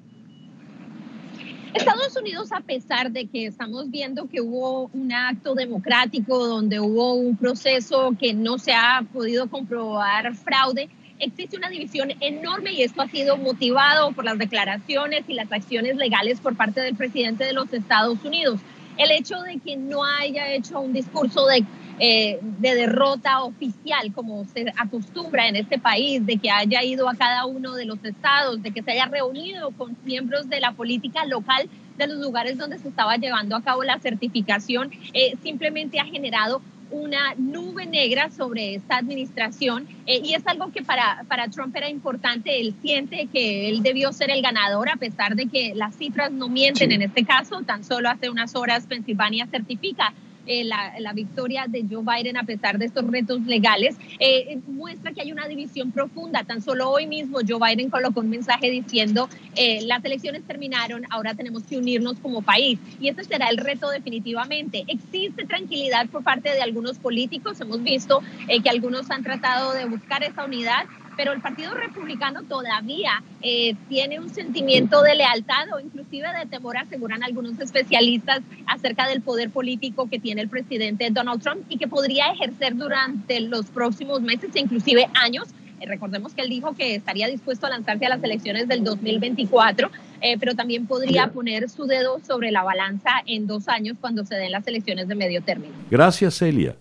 Estados 1.76 2.16
Unidos, 2.16 2.52
a 2.52 2.60
pesar 2.60 3.10
de 3.10 3.26
que 3.26 3.46
estamos 3.46 3.90
viendo 3.90 4.28
que 4.28 4.40
hubo 4.40 4.88
un 4.94 5.12
acto 5.12 5.54
democrático 5.54 6.46
donde 6.46 6.80
hubo 6.80 7.14
un 7.14 7.36
proceso 7.36 8.14
que 8.18 8.32
no 8.32 8.56
se 8.56 8.72
ha 8.72 9.04
podido 9.12 9.48
comprobar 9.50 10.34
fraude, 10.34 10.88
existe 11.18 11.56
una 11.56 11.68
división 11.68 12.12
enorme 12.20 12.72
y 12.72 12.82
esto 12.82 13.02
ha 13.02 13.08
sido 13.08 13.36
motivado 13.36 14.12
por 14.12 14.24
las 14.24 14.38
declaraciones 14.38 15.24
y 15.28 15.34
las 15.34 15.52
acciones 15.52 15.96
legales 15.96 16.40
por 16.40 16.56
parte 16.56 16.80
del 16.80 16.96
presidente 16.96 17.44
de 17.44 17.52
los 17.52 17.70
Estados 17.72 18.24
Unidos. 18.24 18.58
El 18.96 19.10
hecho 19.10 19.38
de 19.42 19.58
que 19.58 19.76
no 19.76 20.02
haya 20.02 20.50
hecho 20.52 20.80
un 20.80 20.94
discurso 20.94 21.46
de, 21.46 21.62
eh, 21.98 22.38
de 22.42 22.74
derrota 22.74 23.42
oficial 23.42 24.12
como 24.14 24.44
se 24.46 24.72
acostumbra 24.76 25.48
en 25.48 25.56
este 25.56 25.78
país, 25.78 26.24
de 26.24 26.36
que 26.36 26.50
haya 26.50 26.82
ido 26.82 27.08
a 27.08 27.14
cada 27.14 27.46
uno 27.46 27.74
de 27.74 27.86
los 27.86 28.04
estados, 28.04 28.62
de 28.62 28.70
que 28.70 28.82
se 28.82 28.92
haya 28.92 29.06
reunido 29.06 29.70
con 29.72 29.96
miembros 30.04 30.48
de 30.48 30.60
la 30.60 30.72
política 30.72 31.24
local 31.24 31.68
de 31.96 32.06
los 32.06 32.18
lugares 32.18 32.58
donde 32.58 32.78
se 32.78 32.88
estaba 32.88 33.16
llevando 33.16 33.56
a 33.56 33.62
cabo 33.62 33.82
la 33.82 33.98
certificación, 33.98 34.90
eh, 35.14 35.36
simplemente 35.42 35.98
ha 35.98 36.04
generado 36.04 36.60
una 36.90 37.34
nube 37.36 37.86
negra 37.86 38.30
sobre 38.30 38.74
esta 38.76 38.98
administración 38.98 39.88
eh, 40.06 40.20
y 40.22 40.34
es 40.34 40.46
algo 40.46 40.70
que 40.70 40.82
para, 40.82 41.24
para 41.28 41.48
Trump 41.48 41.74
era 41.74 41.88
importante. 41.88 42.60
Él 42.60 42.74
siente 42.80 43.28
que 43.32 43.68
él 43.68 43.82
debió 43.82 44.12
ser 44.12 44.30
el 44.30 44.42
ganador 44.42 44.88
a 44.88 44.96
pesar 44.96 45.34
de 45.34 45.46
que 45.46 45.74
las 45.74 45.96
cifras 45.96 46.30
no 46.30 46.48
mienten 46.48 46.92
en 46.92 47.02
este 47.02 47.24
caso. 47.24 47.62
Tan 47.62 47.84
solo 47.84 48.08
hace 48.08 48.30
unas 48.30 48.54
horas 48.54 48.86
Pensilvania 48.86 49.46
certifica 49.46 50.12
eh, 50.46 50.64
la, 50.64 51.12
victoria 51.12 51.66
de 51.66 51.84
Joe 51.90 52.04
Biden 52.04 52.36
a 52.36 52.44
pesar 52.44 52.78
de 52.78 52.84
estos 52.84 53.06
retos 53.06 53.40
legales, 53.46 53.96
eh, 54.18 54.58
muestra 54.66 55.12
que 55.12 55.22
hay 55.22 55.32
una 55.32 55.48
división 55.48 55.92
profunda. 55.92 56.44
Tan 56.44 56.60
solo 56.60 56.90
hoy 56.90 57.06
mismo 57.06 57.38
Joe 57.46 57.58
Biden 57.58 57.88
colocó 57.88 58.20
un 58.20 58.28
mensaje 58.28 58.70
diciendo, 58.70 59.28
eh, 59.54 59.80
las 59.86 60.04
elecciones 60.04 60.42
terminaron, 60.42 61.04
ahora 61.10 61.34
tenemos 61.34 61.62
que 61.62 61.78
unirnos 61.78 62.18
como 62.20 62.42
país. 62.42 62.78
Y 63.00 63.08
ese 63.08 63.24
será 63.24 63.48
el 63.48 63.56
reto 63.56 63.88
definitivamente. 63.90 64.84
Existe 64.88 65.46
tranquilidad 65.46 66.06
por 66.08 66.22
parte 66.22 66.50
de 66.50 66.60
algunos 66.60 66.98
políticos. 66.98 67.60
Hemos 67.60 67.82
visto 67.82 68.22
que 68.62 68.68
algunos 68.68 69.10
han 69.10 69.22
tratado 69.22 69.72
de 69.72 69.86
buscar 69.86 70.22
esa 70.22 70.44
unidad 70.44 70.84
pero 71.16 71.32
el 71.32 71.40
Partido 71.40 71.74
Republicano 71.74 72.42
todavía 72.42 73.22
eh, 73.42 73.74
tiene 73.88 74.20
un 74.20 74.28
sentimiento 74.28 75.02
de 75.02 75.14
lealtad 75.14 75.72
o 75.74 75.80
inclusive 75.80 76.28
de 76.38 76.46
temor, 76.46 76.76
aseguran 76.76 77.22
algunos 77.22 77.58
especialistas, 77.58 78.40
acerca 78.66 79.08
del 79.08 79.22
poder 79.22 79.50
político 79.50 80.08
que 80.08 80.18
tiene 80.18 80.42
el 80.42 80.48
presidente 80.48 81.08
Donald 81.10 81.42
Trump 81.42 81.64
y 81.68 81.78
que 81.78 81.88
podría 81.88 82.26
ejercer 82.32 82.76
durante 82.76 83.40
los 83.40 83.66
próximos 83.66 84.20
meses 84.20 84.50
e 84.54 84.60
inclusive 84.60 85.08
años. 85.14 85.48
Eh, 85.80 85.86
recordemos 85.86 86.34
que 86.34 86.42
él 86.42 86.48
dijo 86.48 86.74
que 86.74 86.94
estaría 86.94 87.28
dispuesto 87.28 87.66
a 87.66 87.70
lanzarse 87.70 88.06
a 88.06 88.10
las 88.10 88.22
elecciones 88.22 88.68
del 88.68 88.84
2024, 88.84 89.90
eh, 90.20 90.36
pero 90.38 90.54
también 90.54 90.86
podría 90.86 91.28
poner 91.28 91.68
su 91.68 91.86
dedo 91.86 92.20
sobre 92.26 92.50
la 92.50 92.62
balanza 92.62 93.10
en 93.26 93.46
dos 93.46 93.68
años 93.68 93.96
cuando 94.00 94.24
se 94.24 94.36
den 94.36 94.52
las 94.52 94.66
elecciones 94.66 95.08
de 95.08 95.14
medio 95.14 95.42
término. 95.42 95.74
Gracias, 95.90 96.34
Celia 96.34 96.76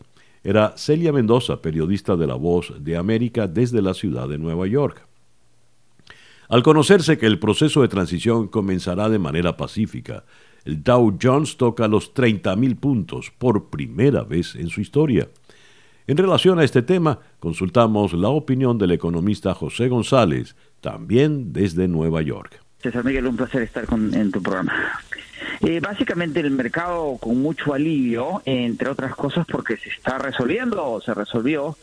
era 0.46 0.78
Celia 0.78 1.12
Mendoza, 1.12 1.60
periodista 1.60 2.16
de 2.16 2.28
La 2.28 2.36
Voz 2.36 2.72
de 2.80 2.96
América 2.96 3.48
desde 3.48 3.82
la 3.82 3.96
ciudad 3.96 4.30
de 4.30 4.38
Nueva 4.38 4.68
York. 4.68 5.02
Al 6.48 6.62
conocerse 6.62 7.18
que 7.18 7.26
el 7.26 7.40
proceso 7.40 7.82
de 7.82 7.88
transición 7.88 8.48
comenzará 8.48 9.10
de 9.10 9.18
manera 9.18 9.58
pacífica, 9.58 10.24
el 10.64 10.84
Dow 10.84 11.18
Jones 11.20 11.58
toca 11.58 11.88
los 11.88 12.14
30.000 12.14 12.80
puntos 12.80 13.32
por 13.36 13.72
primera 13.72 14.24
vez 14.24 14.54
en 14.54 14.70
su 14.70 14.82
historia. 14.82 15.28
En 16.06 16.18
relación 16.18 16.60
a 16.60 16.64
este 16.64 16.84
tema, 16.84 17.20
consultamos 17.40 18.14
la 18.14 18.30
opinión 18.30 18.78
del 18.78 18.92
economista 18.92 19.56
José 19.56 19.88
González, 19.88 20.56
también 20.80 21.54
desde 21.54 21.88
Nueva 21.88 22.22
York. 22.22 22.62
César 22.84 23.04
Miguel, 23.04 23.26
un 23.26 23.36
placer 23.36 23.64
estar 23.64 23.88
en 23.92 24.32
tu 24.32 24.44
programa. 24.44 24.74
Eh, 25.62 25.80
básicamente 25.80 26.40
el 26.40 26.52
mercado 26.52 27.18
con 27.20 27.42
mucho 27.42 27.74
alivio, 27.74 28.42
entre 28.46 28.90
otras 28.90 29.16
cosas 29.16 29.46
porque 29.50 29.78
se 29.78 29.90
está 29.90 30.18
resolviendo 30.18 30.86
o 30.86 31.02
se 31.02 31.14
resolvió 31.14 31.78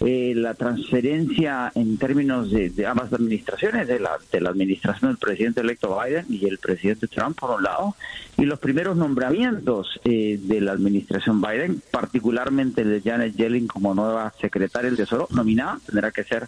eh, 0.00 0.34
la 0.36 0.52
transferencia 0.52 1.72
en 1.74 1.96
términos 1.96 2.50
de, 2.50 2.86
ambas 2.86 3.10
administraciones, 3.14 3.88
de 3.88 3.98
la, 3.98 4.18
de 4.30 4.40
la 4.42 4.50
administración 4.50 5.10
del 5.10 5.18
presidente 5.18 5.62
electo 5.62 5.98
Biden 5.98 6.26
y 6.28 6.46
el 6.46 6.58
presidente 6.58 7.08
Trump 7.08 7.38
por 7.38 7.56
un 7.56 7.62
lado, 7.62 7.96
y 8.36 8.44
los 8.44 8.58
primeros 8.58 8.96
nombramientos 8.96 9.98
eh, 10.04 10.38
de 10.42 10.60
la 10.60 10.72
administración 10.72 11.40
Biden, 11.40 11.82
particularmente 11.90 12.84
de 12.84 13.00
Janet 13.00 13.36
Yellen 13.36 13.66
como 13.66 13.94
nueva 13.94 14.34
secretaria 14.38 14.90
del 14.90 14.98
Tesoro, 14.98 15.28
nominada, 15.30 15.78
tendrá 15.86 16.10
que 16.10 16.24
ser 16.24 16.46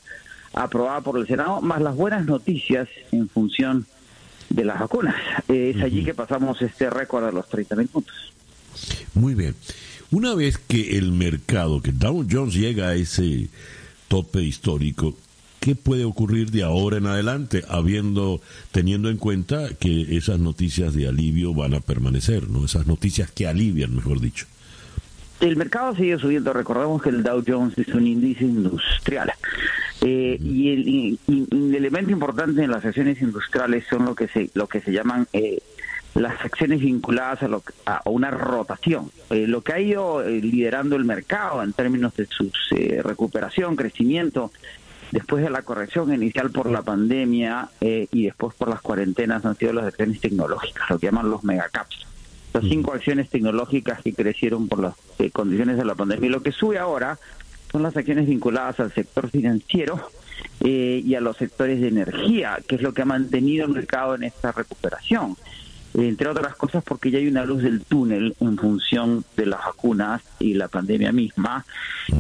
aprobada 0.53 1.01
por 1.01 1.19
el 1.19 1.27
Senado, 1.27 1.63
más 1.63 1.81
las 1.81 1.97
buenas 1.97 2.27
noticias 2.27 2.89
en 3.13 3.31
función 3.31 3.81
de 3.81 3.98
las 4.65 4.81
vacunas. 4.81 5.15
es 5.49 5.81
allí 5.83 6.05
que 6.05 6.15
pasamos 6.15 6.61
este 6.63 6.91
récord 6.91 7.27
de 7.27 7.33
los 7.33 7.49
30 7.49 7.77
mil 7.77 7.89
puntos. 7.89 8.15
Muy 9.15 9.35
bien. 9.35 9.55
Una 10.11 10.35
vez 10.35 10.59
que 10.59 10.97
el 10.97 11.13
mercado, 11.13 11.83
que 11.83 11.93
Dow 11.93 12.27
Jones 12.31 12.55
llega 12.55 12.89
a 12.89 12.95
ese 12.95 13.49
tope 14.09 14.43
histórico, 14.43 15.15
¿qué 15.61 15.75
puede 15.75 16.05
ocurrir 16.05 16.51
de 16.51 16.63
ahora 16.63 16.97
en 16.97 17.07
adelante, 17.07 17.63
habiendo, 17.69 18.41
teniendo 18.73 19.11
en 19.11 19.19
cuenta 19.19 19.69
que 19.79 20.17
esas 20.17 20.39
noticias 20.39 20.95
de 20.95 21.09
alivio 21.09 21.53
van 21.53 21.75
a 21.75 21.81
permanecer, 21.81 22.49
¿no? 22.49 22.65
Esas 22.65 22.87
noticias 22.87 23.31
que 23.31 23.47
alivian, 23.47 23.95
mejor 23.95 24.21
dicho. 24.21 24.47
El 25.41 25.57
mercado 25.57 25.95
sigue 25.95 26.19
subiendo. 26.19 26.53
Recordemos 26.53 27.01
que 27.01 27.11
el 27.11 27.23
Dow 27.23 27.45
Jones 27.47 27.79
es 27.79 27.89
un 27.89 28.07
índice 28.07 28.45
industrial. 28.45 29.33
Eh, 30.01 30.37
y, 30.41 31.19
el, 31.29 31.75
elemento 31.75 32.11
importante 32.11 32.63
en 32.63 32.71
las 32.71 32.85
acciones 32.85 33.21
industriales 33.23 33.85
son 33.89 34.05
lo 34.05 34.15
que 34.15 34.29
se, 34.29 34.51
lo 34.55 34.67
que 34.67 34.81
se 34.81 34.93
llaman 34.93 35.27
eh, 35.33 35.61
las 36.15 36.45
acciones 36.45 36.81
vinculadas 36.81 37.43
a, 37.45 37.49
lo, 37.49 37.63
a 37.87 38.03
una 38.07 38.33
rotación. 38.33 39.13
Eh, 39.31 39.47
lo 39.47 39.63
que 39.63 39.73
ha 39.73 39.81
ido 39.81 40.23
liderando 40.23 40.97
el 40.97 41.05
mercado 41.05 41.63
en 41.63 41.73
términos 41.73 42.17
de 42.17 42.27
su 42.27 42.51
recuperación, 43.05 43.77
crecimiento, 43.77 44.51
después 45.13 45.45
de 45.45 45.51
la 45.51 45.63
corrección 45.63 46.13
inicial 46.13 46.51
por 46.51 46.69
la 46.69 46.83
pandemia 46.83 47.69
y 47.81 48.25
después 48.25 48.55
por 48.57 48.69
las 48.69 48.83
cuarentenas 48.83 49.45
han 49.45 49.57
sido 49.57 49.73
las 49.73 49.87
acciones 49.87 50.21
tecnológicas, 50.21 50.91
lo 50.91 50.99
que 50.99 51.07
llaman 51.07 51.31
los 51.31 51.45
megacaps. 51.45 52.08
Las 52.53 52.65
cinco 52.65 52.93
acciones 52.93 53.29
tecnológicas 53.29 54.03
que 54.03 54.13
crecieron 54.13 54.69
por 54.69 54.81
las 54.81 54.95
condiciones 55.33 55.77
de 55.77 55.85
la 55.85 55.95
pandemia. 55.95 56.29
Y 56.29 56.33
lo 56.33 56.43
que 56.43 56.53
sube 56.53 56.79
ahora 56.79 57.19
son 57.71 57.83
las 57.83 57.97
acciones 57.97 58.27
vinculadas 58.27 58.81
al 58.81 58.93
sector 58.93 59.31
financiero 59.31 60.11
eh, 60.61 61.03
y 61.05 61.15
a 61.15 61.21
los 61.21 61.37
sectores 61.37 61.81
de 61.81 61.89
energía, 61.89 62.59
que 62.67 62.77
es 62.77 62.83
lo 62.83 62.93
que 62.95 63.03
ha 63.03 63.07
mantenido 63.07 63.67
el 63.67 63.73
mercado 63.73 64.15
en 64.15 64.25
esta 64.25 64.53
recuperación. 64.53 65.37
Entre 65.95 66.29
otras 66.29 66.55
cosas 66.55 66.85
porque 66.85 67.11
ya 67.11 67.19
hay 67.19 67.29
una 67.29 67.45
luz 67.45 67.63
del 67.63 67.83
túnel 67.83 68.37
en 68.41 68.59
función 68.59 69.25
de 69.37 69.47
las 69.47 69.65
vacunas 69.65 70.23
y 70.39 70.55
la 70.55 70.69
pandemia 70.69 71.13
misma 71.13 71.65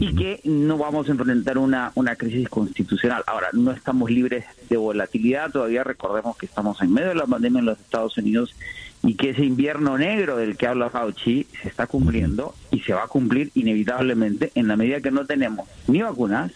y 0.01 0.15
que 0.17 0.41
no 0.45 0.79
vamos 0.79 1.09
a 1.09 1.13
enfrentar 1.13 1.59
una, 1.59 1.93
una 1.95 2.17
crisis 2.17 2.49
constitucional. 2.49 3.23
Ahora, 3.27 3.49
no 3.53 3.71
estamos 3.71 4.11
libres 4.11 4.47
de 4.69 4.77
volatilidad, 4.79 5.51
todavía 5.51 5.85
recordemos 5.85 6.37
que 6.37 6.47
estamos 6.47 6.81
en 6.81 6.93
medio 6.93 7.09
de 7.09 7.15
la 7.17 7.27
pandemia 7.27 7.61
en 7.61 7.67
los 7.67 7.79
Estados 7.79 8.17
Unidos 8.17 8.55
y 9.03 9.15
que 9.15 9.31
ese 9.31 9.45
invierno 9.45 9.97
negro 9.97 10.37
del 10.37 10.57
que 10.57 10.67
habla 10.67 10.91
Fauci 10.91 11.47
se 11.63 11.69
está 11.69 11.87
cumpliendo 11.87 12.55
y 12.71 12.81
se 12.81 12.93
va 12.93 13.05
a 13.05 13.09
cumplir 13.09 13.51
inevitablemente 13.55 14.51
en 14.55 14.69
la 14.69 14.77
medida 14.77 15.01
que 15.01 15.11
no 15.11 15.25
tenemos 15.25 15.69
ni 15.87 16.03
vacunas 16.03 16.53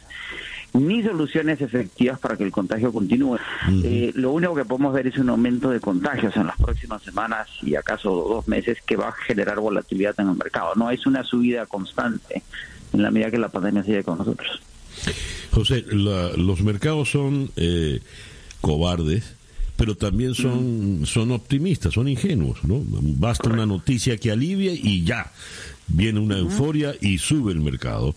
ni 0.75 1.03
soluciones 1.03 1.61
efectivas 1.61 2.19
para 2.19 2.37
que 2.37 2.45
el 2.45 2.51
contagio 2.51 2.93
continúe. 2.93 3.39
Eh, 3.85 4.13
lo 4.15 4.33
único 4.33 4.55
que 4.55 4.65
podemos 4.65 4.95
ver 4.95 5.07
es 5.07 5.19
un 5.19 5.29
aumento 5.29 5.71
de 5.71 5.81
contagios 5.81 6.35
en 6.37 6.47
las 6.47 6.57
próximas 6.57 7.03
semanas 7.03 7.49
y 7.63 7.75
acaso 7.75 8.11
dos 8.11 8.49
meses 8.49 8.79
que 8.87 8.97
va 8.97 9.09
a 9.09 9.13
generar 9.13 9.61
volatilidad 9.61 10.15
en 10.19 10.31
el 10.31 10.37
mercado. 10.37 10.73
No 10.75 10.91
es 10.91 11.07
una 11.07 11.25
subida 11.25 11.67
constante 11.67 12.43
en 12.93 13.03
la 13.03 13.11
medida 13.11 13.31
que 13.31 13.39
la 13.39 13.51
pandemia 13.51 13.83
sigue 13.83 14.03
con 14.03 14.19
nosotros. 14.19 14.63
José, 15.51 15.85
los 15.91 16.63
mercados 16.63 17.11
son 17.11 17.51
eh, 17.57 18.01
cobardes 18.63 19.37
pero 19.83 19.97
también 19.97 20.37
son, 20.37 21.01
son 21.07 21.33
optimistas, 21.33 21.95
son 21.95 22.07
ingenuos, 22.07 22.63
¿no? 22.63 22.85
Basta 22.87 23.49
una 23.51 23.67
noticia 23.67 24.17
que 24.17 24.31
alivie 24.31 24.79
y 24.81 25.03
ya, 25.03 25.33
viene 25.89 26.21
una 26.21 26.39
euforia 26.39 26.95
y 27.01 27.19
sube 27.19 27.51
el 27.51 27.59
mercado. 27.59 28.15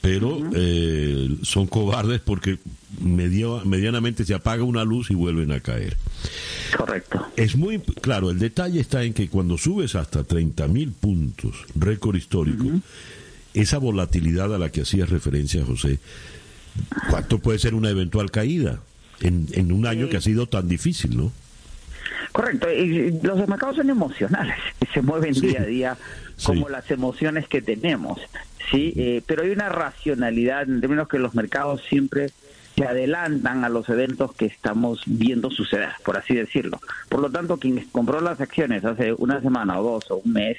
Pero 0.00 0.38
eh, 0.54 1.28
son 1.42 1.66
cobardes 1.66 2.20
porque 2.20 2.60
medianamente 3.00 4.24
se 4.24 4.34
apaga 4.34 4.62
una 4.62 4.84
luz 4.84 5.10
y 5.10 5.14
vuelven 5.14 5.50
a 5.50 5.58
caer. 5.58 5.96
Correcto. 6.76 7.26
Es 7.34 7.56
muy 7.56 7.80
claro, 7.80 8.30
el 8.30 8.38
detalle 8.38 8.78
está 8.78 9.02
en 9.02 9.12
que 9.12 9.28
cuando 9.28 9.58
subes 9.58 9.96
hasta 9.96 10.22
30 10.22 10.68
mil 10.68 10.92
puntos, 10.92 11.56
récord 11.74 12.14
histórico, 12.14 12.66
esa 13.54 13.78
volatilidad 13.78 14.54
a 14.54 14.58
la 14.58 14.70
que 14.70 14.82
hacías 14.82 15.10
referencia, 15.10 15.64
José, 15.64 15.98
¿cuánto 17.10 17.40
puede 17.40 17.58
ser 17.58 17.74
una 17.74 17.90
eventual 17.90 18.30
caída? 18.30 18.78
En, 19.20 19.72
un 19.72 19.86
año 19.86 20.08
que 20.08 20.16
ha 20.16 20.20
sido 20.20 20.46
tan 20.46 20.68
difícil, 20.68 21.16
¿no? 21.16 21.32
Correcto, 22.32 22.70
y 22.72 23.20
los 23.22 23.46
mercados 23.48 23.76
son 23.76 23.90
emocionales, 23.90 24.56
se 24.94 25.02
mueven 25.02 25.34
día 25.34 25.62
a 25.62 25.64
día 25.64 25.96
como 26.44 26.68
las 26.68 26.90
emociones 26.90 27.46
que 27.46 27.62
tenemos, 27.62 28.20
sí, 28.70 28.92
eh, 28.96 29.22
pero 29.26 29.42
hay 29.42 29.50
una 29.50 29.68
racionalidad 29.68 30.62
en 30.62 30.80
términos 30.80 31.08
que 31.08 31.18
los 31.18 31.34
mercados 31.34 31.82
siempre 31.88 32.30
se 32.76 32.84
adelantan 32.84 33.64
a 33.64 33.68
los 33.68 33.88
eventos 33.88 34.32
que 34.34 34.46
estamos 34.46 35.02
viendo 35.06 35.50
suceder, 35.50 35.90
por 36.04 36.16
así 36.16 36.34
decirlo. 36.34 36.80
Por 37.08 37.20
lo 37.20 37.30
tanto, 37.30 37.58
quien 37.58 37.86
compró 37.92 38.20
las 38.20 38.40
acciones 38.40 38.84
hace 38.84 39.12
una 39.12 39.40
semana 39.40 39.78
o 39.78 39.82
dos 39.82 40.10
o 40.10 40.16
un 40.24 40.32
mes, 40.32 40.56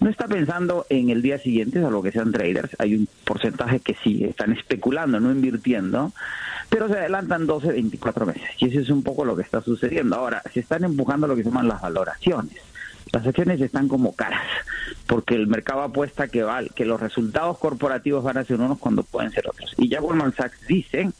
no 0.00 0.08
está 0.08 0.28
pensando 0.28 0.86
en 0.90 1.10
el 1.10 1.22
día 1.22 1.38
siguiente, 1.38 1.80
salvo 1.80 2.02
que 2.02 2.12
sean 2.12 2.32
traders. 2.32 2.70
Hay 2.78 2.94
un 2.94 3.08
porcentaje 3.24 3.80
que 3.80 3.96
sí, 4.02 4.24
están 4.24 4.52
especulando, 4.52 5.18
no 5.18 5.32
invirtiendo, 5.32 6.12
pero 6.68 6.88
se 6.88 6.94
adelantan 6.94 7.46
12, 7.46 7.68
24 7.68 8.26
meses. 8.26 8.42
Y 8.58 8.68
eso 8.68 8.80
es 8.80 8.90
un 8.90 9.02
poco 9.02 9.24
lo 9.24 9.36
que 9.36 9.42
está 9.42 9.62
sucediendo. 9.62 10.16
Ahora, 10.16 10.42
se 10.52 10.60
están 10.60 10.84
empujando 10.84 11.26
lo 11.26 11.36
que 11.36 11.42
se 11.42 11.48
llaman 11.48 11.68
las 11.68 11.80
valoraciones 11.80 12.56
las 13.12 13.26
acciones 13.26 13.60
están 13.60 13.88
como 13.88 14.12
caras, 14.14 14.46
porque 15.06 15.34
el 15.34 15.46
mercado 15.46 15.82
apuesta 15.82 16.28
que, 16.28 16.42
va, 16.42 16.64
que 16.64 16.84
los 16.84 17.00
resultados 17.00 17.58
corporativos 17.58 18.24
van 18.24 18.38
a 18.38 18.44
ser 18.44 18.60
unos 18.60 18.78
cuando 18.78 19.02
pueden 19.02 19.30
ser 19.30 19.48
otros. 19.48 19.72
Y 19.78 19.88
ya 19.88 20.00
Goldman 20.00 20.34
Sachs 20.34 20.66
dice 20.66 21.10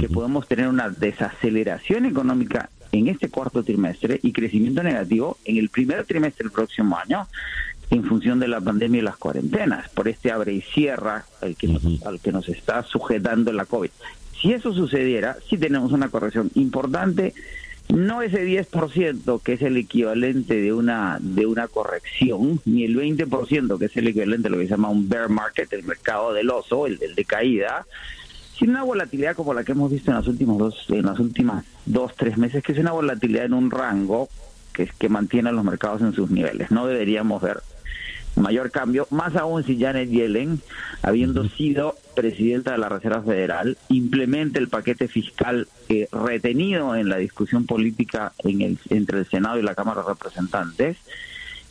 que 0.00 0.08
podemos 0.08 0.48
tener 0.48 0.68
una 0.68 0.88
desaceleración 0.88 2.06
económica 2.06 2.70
en 2.92 3.08
este 3.08 3.28
cuarto 3.28 3.62
trimestre 3.62 4.20
y 4.22 4.32
crecimiento 4.32 4.82
negativo 4.82 5.38
en 5.44 5.58
el 5.58 5.68
primer 5.68 6.04
trimestre 6.04 6.44
del 6.44 6.52
próximo 6.52 6.96
año 6.96 7.26
en 7.90 8.04
función 8.04 8.40
de 8.40 8.48
la 8.48 8.60
pandemia 8.60 9.00
y 9.00 9.04
las 9.04 9.16
cuarentenas, 9.16 9.88
por 9.90 10.08
este 10.08 10.32
abre 10.32 10.54
y 10.54 10.62
cierra 10.62 11.26
al 11.42 11.54
que, 11.56 11.68
nos, 11.68 11.84
al 12.06 12.18
que 12.20 12.32
nos 12.32 12.48
está 12.48 12.82
sujetando 12.82 13.52
la 13.52 13.66
COVID. 13.66 13.90
Si 14.44 14.52
eso 14.52 14.74
sucediera, 14.74 15.38
sí 15.48 15.56
tenemos 15.56 15.90
una 15.92 16.10
corrección 16.10 16.50
importante, 16.54 17.32
no 17.88 18.20
ese 18.20 18.44
10% 18.44 19.40
que 19.42 19.54
es 19.54 19.62
el 19.62 19.78
equivalente 19.78 20.60
de 20.60 20.70
una 20.70 21.16
de 21.18 21.46
una 21.46 21.66
corrección, 21.66 22.60
ni 22.66 22.84
el 22.84 22.94
20% 22.94 23.78
que 23.78 23.86
es 23.86 23.96
el 23.96 24.08
equivalente 24.08 24.42
de 24.42 24.50
lo 24.50 24.58
que 24.58 24.64
se 24.64 24.72
llama 24.72 24.90
un 24.90 25.08
bear 25.08 25.30
market, 25.30 25.72
el 25.72 25.84
mercado 25.84 26.34
del 26.34 26.50
oso, 26.50 26.86
el, 26.86 26.98
del 26.98 27.14
de 27.14 27.24
caída, 27.24 27.86
sin 28.58 28.68
una 28.68 28.82
volatilidad 28.82 29.34
como 29.34 29.54
la 29.54 29.64
que 29.64 29.72
hemos 29.72 29.90
visto 29.90 30.10
en 30.10 30.18
las 30.18 30.26
últimas 30.26 30.58
dos, 30.58 30.86
en 30.90 31.06
las 31.06 31.18
últimas 31.18 31.64
dos, 31.86 32.12
tres 32.14 32.36
meses, 32.36 32.62
que 32.62 32.72
es 32.72 32.78
una 32.78 32.92
volatilidad 32.92 33.46
en 33.46 33.54
un 33.54 33.70
rango 33.70 34.28
que, 34.74 34.90
que 34.98 35.08
mantiene 35.08 35.48
a 35.48 35.52
los 35.52 35.64
mercados 35.64 36.02
en 36.02 36.12
sus 36.12 36.30
niveles. 36.30 36.70
No 36.70 36.86
deberíamos 36.86 37.40
ver 37.40 37.62
mayor 38.36 38.70
cambio, 38.70 39.06
más 39.10 39.36
aún 39.36 39.64
si 39.64 39.78
Janet 39.78 40.10
Yellen, 40.10 40.60
habiendo 41.02 41.48
sido 41.48 41.96
presidenta 42.14 42.72
de 42.72 42.78
la 42.78 42.88
Reserva 42.88 43.22
Federal, 43.22 43.76
implementa 43.88 44.58
el 44.58 44.68
paquete 44.68 45.08
fiscal 45.08 45.68
eh, 45.88 46.08
retenido 46.12 46.96
en 46.96 47.08
la 47.08 47.16
discusión 47.16 47.66
política 47.66 48.32
en 48.38 48.62
el, 48.62 48.78
entre 48.90 49.20
el 49.20 49.26
Senado 49.26 49.58
y 49.58 49.62
la 49.62 49.74
Cámara 49.74 50.02
de 50.02 50.08
Representantes, 50.08 50.96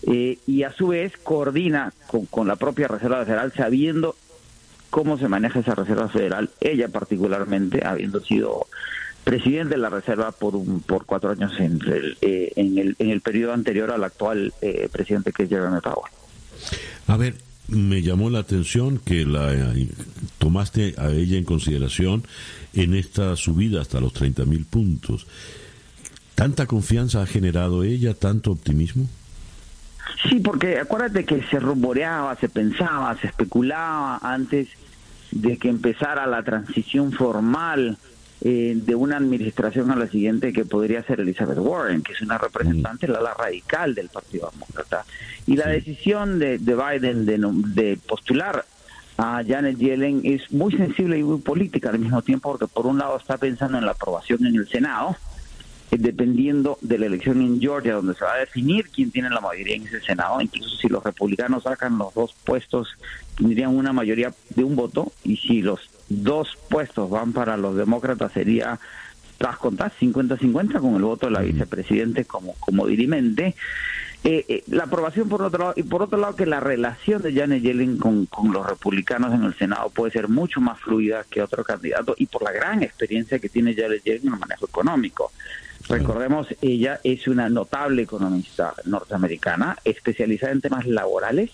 eh, 0.05 0.37
y 0.47 0.63
a 0.63 0.73
su 0.73 0.87
vez 0.87 1.13
coordina 1.17 1.93
con, 2.07 2.25
con 2.25 2.47
la 2.47 2.55
propia 2.55 2.87
Reserva 2.87 3.25
Federal, 3.25 3.53
sabiendo 3.55 4.15
cómo 4.89 5.17
se 5.17 5.27
maneja 5.27 5.59
esa 5.59 5.75
Reserva 5.75 6.07
Federal, 6.07 6.49
ella 6.61 6.87
particularmente, 6.87 7.85
habiendo 7.85 8.19
sido 8.21 8.67
presidente 9.23 9.75
de 9.75 9.81
la 9.81 9.89
Reserva 9.89 10.31
por 10.31 10.55
un, 10.55 10.81
por 10.81 11.05
cuatro 11.05 11.31
años 11.31 11.51
en 11.59 11.79
el, 11.81 12.17
eh, 12.21 12.51
en 12.55 12.77
el, 12.77 12.95
en 12.99 13.09
el 13.09 13.21
periodo 13.21 13.53
anterior 13.53 13.91
al 13.91 14.03
actual 14.03 14.53
eh, 14.61 14.89
presidente 14.91 15.31
que 15.31 15.43
es 15.43 15.49
Jeremy 15.49 15.79
Powell. 15.81 16.11
A 17.07 17.17
ver, 17.17 17.35
me 17.67 18.01
llamó 18.01 18.29
la 18.29 18.39
atención 18.39 18.99
que 18.99 19.25
la 19.25 19.53
eh, 19.53 19.87
tomaste 20.37 20.95
a 20.97 21.09
ella 21.09 21.37
en 21.37 21.43
consideración 21.43 22.23
en 22.73 22.93
esta 22.93 23.35
subida 23.35 23.81
hasta 23.81 23.99
los 23.99 24.13
30 24.13 24.45
mil 24.45 24.65
puntos. 24.65 25.27
¿Tanta 26.35 26.65
confianza 26.65 27.21
ha 27.21 27.25
generado 27.25 27.83
ella, 27.83 28.13
tanto 28.13 28.51
optimismo? 28.51 29.07
Sí, 30.27 30.39
porque 30.39 30.79
acuérdate 30.79 31.25
que 31.25 31.43
se 31.43 31.59
rumoreaba, 31.59 32.35
se 32.35 32.49
pensaba, 32.49 33.15
se 33.19 33.27
especulaba 33.27 34.19
antes 34.21 34.69
de 35.31 35.57
que 35.57 35.69
empezara 35.69 36.27
la 36.27 36.43
transición 36.43 37.11
formal 37.11 37.97
eh, 38.41 38.73
de 38.75 38.95
una 38.95 39.17
administración 39.17 39.91
a 39.91 39.95
la 39.95 40.07
siguiente 40.07 40.51
que 40.51 40.65
podría 40.65 41.03
ser 41.03 41.21
Elizabeth 41.21 41.57
Warren, 41.57 42.01
que 42.01 42.13
es 42.13 42.21
una 42.21 42.37
representante 42.37 43.07
la 43.07 43.19
ala 43.19 43.33
radical 43.33 43.95
del 43.95 44.09
Partido 44.09 44.49
Demócrata. 44.51 45.05
Y 45.47 45.55
la 45.55 45.67
decisión 45.67 46.39
de, 46.39 46.57
de 46.57 46.75
Biden 46.75 47.25
de, 47.25 47.37
de 47.73 47.97
postular 47.97 48.65
a 49.17 49.43
Janet 49.47 49.77
Yellen 49.77 50.21
es 50.23 50.51
muy 50.51 50.73
sensible 50.73 51.17
y 51.17 51.23
muy 51.23 51.39
política 51.39 51.89
al 51.89 51.99
mismo 51.99 52.21
tiempo, 52.21 52.51
porque 52.51 52.67
por 52.67 52.87
un 52.87 52.97
lado 52.97 53.17
está 53.17 53.37
pensando 53.37 53.77
en 53.77 53.85
la 53.85 53.91
aprobación 53.91 54.45
en 54.45 54.55
el 54.55 54.67
Senado, 54.67 55.15
eh, 55.91 55.97
dependiendo 55.99 56.77
de 56.81 56.97
la 56.97 57.05
elección 57.05 57.41
en 57.41 57.61
Georgia, 57.61 57.93
donde 57.93 58.15
se 58.15 58.25
va 58.25 58.33
a 58.33 58.39
definir 58.39 58.89
quién 58.89 59.11
tiene 59.11 59.29
la 59.29 59.39
mayoría 59.39 59.75
en 59.75 59.87
ese 59.87 60.01
Senado, 60.01 60.41
incluso 60.41 60.75
si 60.77 60.87
los 60.89 61.03
republicanos 61.03 61.63
sacan 61.63 61.97
los 61.97 62.13
dos 62.13 62.33
puestos, 62.43 62.97
tendrían 63.37 63.75
una 63.75 63.93
mayoría 63.93 64.33
de 64.55 64.63
un 64.63 64.75
voto, 64.75 65.11
y 65.23 65.37
si 65.37 65.61
los 65.61 65.79
dos 66.21 66.57
puestos 66.69 67.09
van 67.09 67.33
para 67.33 67.57
los 67.57 67.75
demócratas, 67.75 68.31
sería 68.31 68.79
tras 69.37 69.57
contar 69.57 69.91
50-50 69.99 70.79
con 70.79 70.95
el 70.95 71.01
voto 71.01 71.25
de 71.25 71.33
la 71.33 71.41
vicepresidente 71.41 72.25
como, 72.25 72.53
como 72.59 72.87
dirimente. 72.87 73.55
Eh, 74.23 74.45
eh, 74.47 74.63
la 74.67 74.83
aprobación 74.83 75.27
por 75.27 75.41
otro 75.41 75.59
lado, 75.59 75.73
y 75.75 75.83
por 75.83 76.01
otro 76.01 76.17
lado 76.17 76.35
que 76.35 76.45
la 76.45 76.61
relación 76.61 77.21
de 77.21 77.33
Janet 77.33 77.61
Yellen 77.61 77.97
con, 77.97 78.25
con 78.27 78.53
los 78.53 78.65
republicanos 78.65 79.33
en 79.33 79.43
el 79.43 79.53
Senado 79.55 79.89
puede 79.89 80.13
ser 80.13 80.29
mucho 80.29 80.61
más 80.61 80.79
fluida 80.79 81.25
que 81.29 81.41
otro 81.41 81.65
candidato 81.65 82.15
y 82.17 82.27
por 82.27 82.43
la 82.43 82.53
gran 82.53 82.83
experiencia 82.83 83.39
que 83.39 83.49
tiene 83.49 83.75
Janet 83.75 84.01
Yellen 84.03 84.27
en 84.27 84.33
el 84.33 84.39
manejo 84.39 84.65
económico. 84.65 85.33
Recordemos, 85.89 86.47
ella 86.61 87.01
es 87.03 87.27
una 87.27 87.49
notable 87.49 88.03
economista 88.03 88.73
norteamericana, 88.85 89.77
especializada 89.83 90.53
en 90.53 90.61
temas 90.61 90.85
laborales 90.85 91.51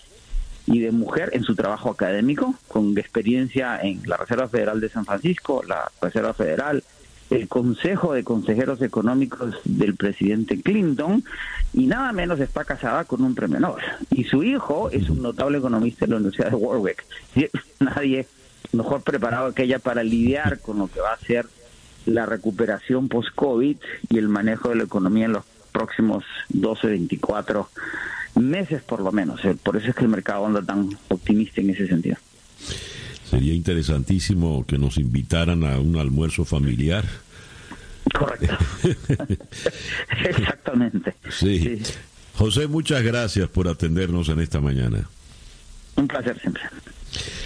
y 0.66 0.80
de 0.80 0.90
mujer 0.92 1.30
en 1.32 1.42
su 1.42 1.54
trabajo 1.54 1.90
académico, 1.90 2.54
con 2.68 2.96
experiencia 2.98 3.80
en 3.80 4.02
la 4.06 4.16
Reserva 4.16 4.48
Federal 4.48 4.80
de 4.80 4.88
San 4.88 5.04
Francisco, 5.04 5.62
la 5.66 5.90
Reserva 6.00 6.32
Federal, 6.34 6.82
el 7.30 7.48
Consejo 7.48 8.12
de 8.12 8.24
Consejeros 8.24 8.82
Económicos 8.82 9.56
del 9.64 9.94
presidente 9.94 10.60
Clinton, 10.60 11.24
y 11.72 11.86
nada 11.86 12.12
menos 12.12 12.40
está 12.40 12.64
casada 12.64 13.04
con 13.04 13.22
un 13.22 13.34
premio 13.34 13.60
Nobel. 13.60 13.84
Y 14.10 14.24
su 14.24 14.42
hijo 14.42 14.90
es 14.90 15.08
un 15.08 15.22
notable 15.22 15.58
economista 15.58 16.06
de 16.06 16.10
la 16.10 16.16
Universidad 16.16 16.50
de 16.50 16.56
Warwick. 16.56 17.04
Nadie 17.80 18.26
mejor 18.72 19.02
preparado 19.02 19.52
que 19.54 19.64
ella 19.64 19.78
para 19.78 20.02
lidiar 20.02 20.60
con 20.60 20.78
lo 20.78 20.88
que 20.88 21.00
va 21.00 21.12
a 21.12 21.18
ser 21.18 21.46
la 22.06 22.26
recuperación 22.26 23.08
post-COVID 23.08 23.76
y 24.08 24.18
el 24.18 24.28
manejo 24.28 24.70
de 24.70 24.76
la 24.76 24.84
economía 24.84 25.26
en 25.26 25.32
los 25.34 25.44
próximos 25.72 26.24
12, 26.48 26.86
24 26.88 27.68
meses 28.42 28.82
por 28.82 29.00
lo 29.00 29.12
menos. 29.12 29.44
Eh, 29.44 29.56
por 29.62 29.76
eso 29.76 29.88
es 29.88 29.94
que 29.94 30.02
el 30.02 30.08
mercado 30.08 30.46
anda 30.46 30.62
tan 30.62 30.90
optimista 31.08 31.60
en 31.60 31.70
ese 31.70 31.86
sentido. 31.86 32.16
Sería 33.28 33.54
interesantísimo 33.54 34.64
que 34.66 34.76
nos 34.78 34.98
invitaran 34.98 35.64
a 35.64 35.78
un 35.78 35.96
almuerzo 35.96 36.44
familiar. 36.44 37.04
Correcto. 38.12 38.56
Exactamente. 40.24 41.14
Sí. 41.30 41.80
José, 42.34 42.66
muchas 42.66 43.02
gracias 43.02 43.48
por 43.48 43.68
atendernos 43.68 44.28
en 44.30 44.40
esta 44.40 44.60
mañana. 44.60 45.08
Un 45.96 46.08
placer 46.08 46.40
siempre. 46.40 46.62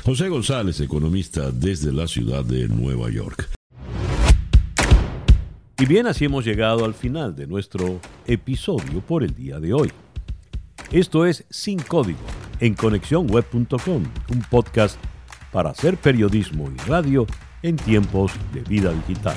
José 0.05 0.29
González, 0.29 0.81
economista 0.81 1.51
desde 1.51 1.93
la 1.93 2.07
ciudad 2.07 2.45
de 2.45 2.69
Nueva 2.69 3.11
York. 3.11 3.49
Y 5.79 5.87
bien, 5.87 6.07
así 6.07 6.27
hemos 6.27 6.45
llegado 6.45 6.85
al 6.85 6.95
final 6.95 7.35
de 7.35 7.47
nuestro 7.47 8.01
episodio 8.27 9.01
por 9.01 9.25
el 9.25 9.35
día 9.35 9.59
de 9.59 9.73
hoy. 9.73 9.91
Esto 10.95 11.27
es 11.27 11.45
Sin 11.51 11.81
Código 11.81 12.21
en 12.61 12.75
conexiónweb.com, 12.75 14.05
un 14.29 14.41
podcast 14.49 14.97
para 15.51 15.71
hacer 15.71 15.97
periodismo 15.97 16.71
y 16.71 16.77
radio 16.89 17.27
en 17.65 17.75
tiempos 17.75 18.31
de 18.53 18.61
vida 18.61 18.93
digital. 18.93 19.35